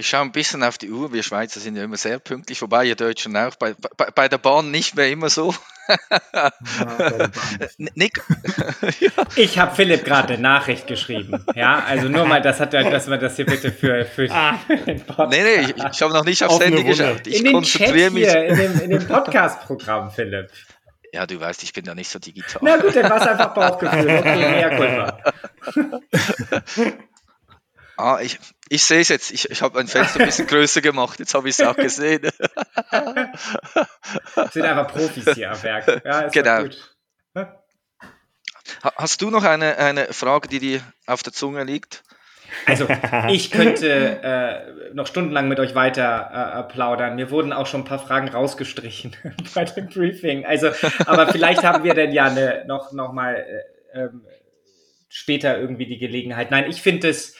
[0.00, 1.12] Ich schaue ein bisschen auf die Uhr.
[1.12, 3.54] Wir Schweizer sind ja immer sehr pünktlich, wobei ihr Deutschen auch.
[3.56, 5.54] Bei, bei, bei der Bahn nicht mehr immer so.
[6.32, 6.50] Ja,
[7.94, 8.22] Nick?
[9.36, 11.44] Ich habe Philipp gerade eine Nachricht geschrieben.
[11.54, 14.58] Ja, also nur mal, das hat, dass wir das hier bitte für, für ah.
[14.86, 15.32] den Podcast.
[15.32, 17.26] Nee, nee, ich, ich habe noch nicht aufs Handy geschaut.
[17.26, 18.24] Ich in konzentriere mich.
[18.24, 20.50] Hier, in dem, in dem Podcast-Programm, Philipp.
[21.12, 22.62] Ja, du weißt, ich bin ja nicht so digital.
[22.64, 24.16] Na gut, dann war es einfach Bauchgefühl.
[24.18, 25.18] Okay, mehr Kulpa.
[28.00, 28.38] Ah, ich,
[28.68, 29.30] ich sehe es jetzt.
[29.30, 31.18] Ich, ich habe mein Fenster ein bisschen größer gemacht.
[31.18, 32.22] Jetzt habe ich es auch gesehen.
[34.52, 36.02] sind einfach Profis hier am Werk.
[36.04, 36.64] Ja, genau.
[38.96, 42.02] Hast du noch eine, eine Frage, die dir auf der Zunge liegt?
[42.66, 42.86] Also,
[43.28, 47.16] ich könnte äh, noch stundenlang mit euch weiter äh, plaudern.
[47.16, 49.16] Mir wurden auch schon ein paar Fragen rausgestrichen
[49.54, 50.44] bei dem Briefing.
[50.46, 50.70] Also,
[51.06, 53.34] aber vielleicht haben wir dann ja eine, noch, noch mal
[53.92, 54.22] äh, ähm,
[55.08, 56.50] später irgendwie die Gelegenheit.
[56.50, 57.36] Nein, ich finde es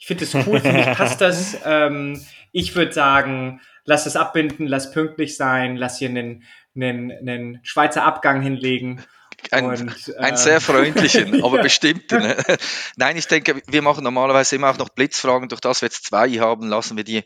[0.00, 1.56] ich finde es cool, für mich passt das.
[1.64, 6.42] Ähm, ich würde sagen, lass es abbinden, lass pünktlich sein, lass hier einen,
[6.74, 9.04] einen, einen Schweizer Abgang hinlegen.
[9.50, 11.62] Ein, und, äh, einen sehr freundlichen, aber ja.
[11.62, 12.22] bestimmten.
[12.22, 12.36] Ne?
[12.96, 15.48] Nein, ich denke, wir machen normalerweise immer auch noch Blitzfragen.
[15.48, 17.22] Durch das wir jetzt zwei haben, lassen wir die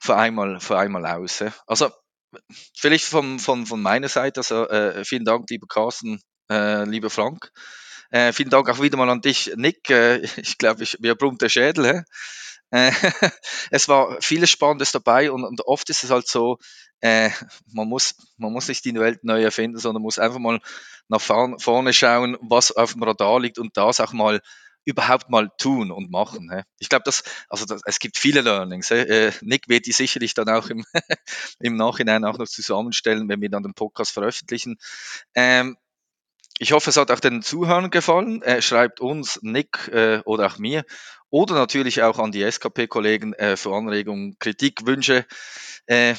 [0.00, 1.44] vor einmal, vor einmal aus.
[1.66, 1.90] Also,
[2.76, 6.20] vielleicht von, von, von meiner Seite, also äh, vielen Dank, lieber Carsten,
[6.50, 7.50] äh, lieber Frank.
[8.10, 9.90] Äh, vielen Dank auch wieder mal an dich, Nick.
[9.90, 12.04] Äh, ich glaube, ich, mir brummt der Schädel.
[12.70, 12.90] Äh,
[13.70, 16.58] es war vieles Spannendes dabei und, und oft ist es halt so,
[17.00, 17.30] äh,
[17.72, 20.60] man, muss, man muss nicht die Welt neu erfinden, sondern muss einfach mal
[21.08, 24.40] nach vorne schauen, was auf dem Radar liegt und das auch mal
[24.84, 26.50] überhaupt mal tun und machen.
[26.52, 26.62] He.
[26.78, 28.90] Ich glaube, dass also das, es gibt viele Learnings.
[28.90, 30.84] Äh, Nick wird die sicherlich dann auch im,
[31.60, 34.76] im Nachhinein auch noch zusammenstellen, wenn wir dann den Podcast veröffentlichen.
[35.34, 35.76] Ähm,
[36.58, 38.42] ich hoffe, es hat auch den Zuhörern gefallen.
[38.42, 40.84] Äh, schreibt uns, Nick äh, oder auch mir
[41.30, 45.26] oder natürlich auch an die SKP-Kollegen äh, für Anregungen, Kritik, Wünsche.
[45.86, 46.14] Äh,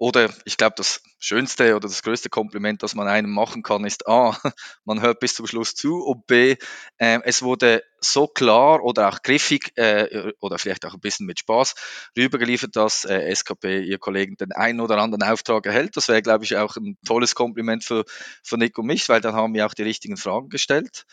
[0.00, 4.08] oder ich glaube, das schönste oder das größte Kompliment, das man einem machen kann, ist
[4.08, 4.34] A,
[4.86, 6.56] man hört bis zum Schluss zu und B,
[6.96, 11.40] äh, es wurde so klar oder auch griffig äh, oder vielleicht auch ein bisschen mit
[11.40, 11.74] Spaß
[12.16, 15.98] rübergeliefert, dass äh, SKP, ihr Kollegen, den einen oder anderen Auftrag erhält.
[15.98, 18.06] Das wäre, glaube ich, auch ein tolles Kompliment für,
[18.42, 21.04] für Nick und mich, weil dann haben wir auch die richtigen Fragen gestellt.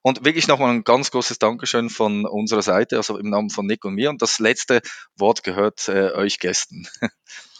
[0.00, 3.84] Und wirklich nochmal ein ganz großes Dankeschön von unserer Seite, also im Namen von Nick
[3.84, 4.10] und mir.
[4.10, 4.80] Und das letzte
[5.16, 6.86] Wort gehört äh, euch Gästen.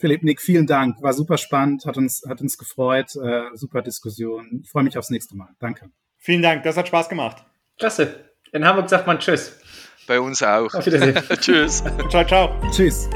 [0.00, 1.02] Philipp, Nick, vielen Dank.
[1.02, 3.14] War super spannend, hat uns, hat uns gefreut.
[3.16, 4.62] Äh, super Diskussion.
[4.62, 5.50] Ich freue mich aufs nächste Mal.
[5.58, 5.90] Danke.
[6.16, 7.44] Vielen Dank, das hat Spaß gemacht.
[7.78, 8.30] Klasse.
[8.52, 9.60] In Hamburg sagt man Tschüss.
[10.06, 10.72] Bei uns auch.
[10.72, 11.14] Auf Wiedersehen.
[11.40, 11.84] tschüss.
[12.08, 12.50] Ciao, ciao.
[12.70, 13.10] Tschüss.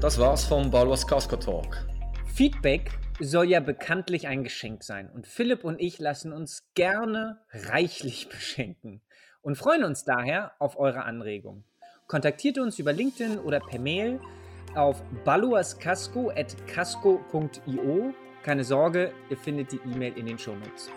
[0.00, 1.86] Das war's vom Balwas Casco Talk.
[2.34, 2.90] Feedback
[3.20, 5.10] soll ja bekanntlich ein Geschenk sein.
[5.10, 9.02] Und Philipp und ich lassen uns gerne reichlich beschenken
[9.42, 11.64] und freuen uns daher auf eure Anregung.
[12.06, 14.18] Kontaktiert uns über LinkedIn oder per Mail
[14.74, 18.14] auf baluascasco.casco.io.
[18.42, 20.90] Keine Sorge, ihr findet die E-Mail in den Shownotes.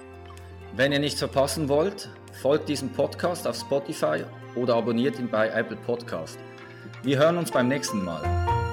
[0.75, 2.09] Wenn ihr nichts verpassen wollt,
[2.41, 4.23] folgt diesem Podcast auf Spotify
[4.55, 6.39] oder abonniert ihn bei Apple Podcast.
[7.03, 8.64] Wir hören uns beim nächsten Mal.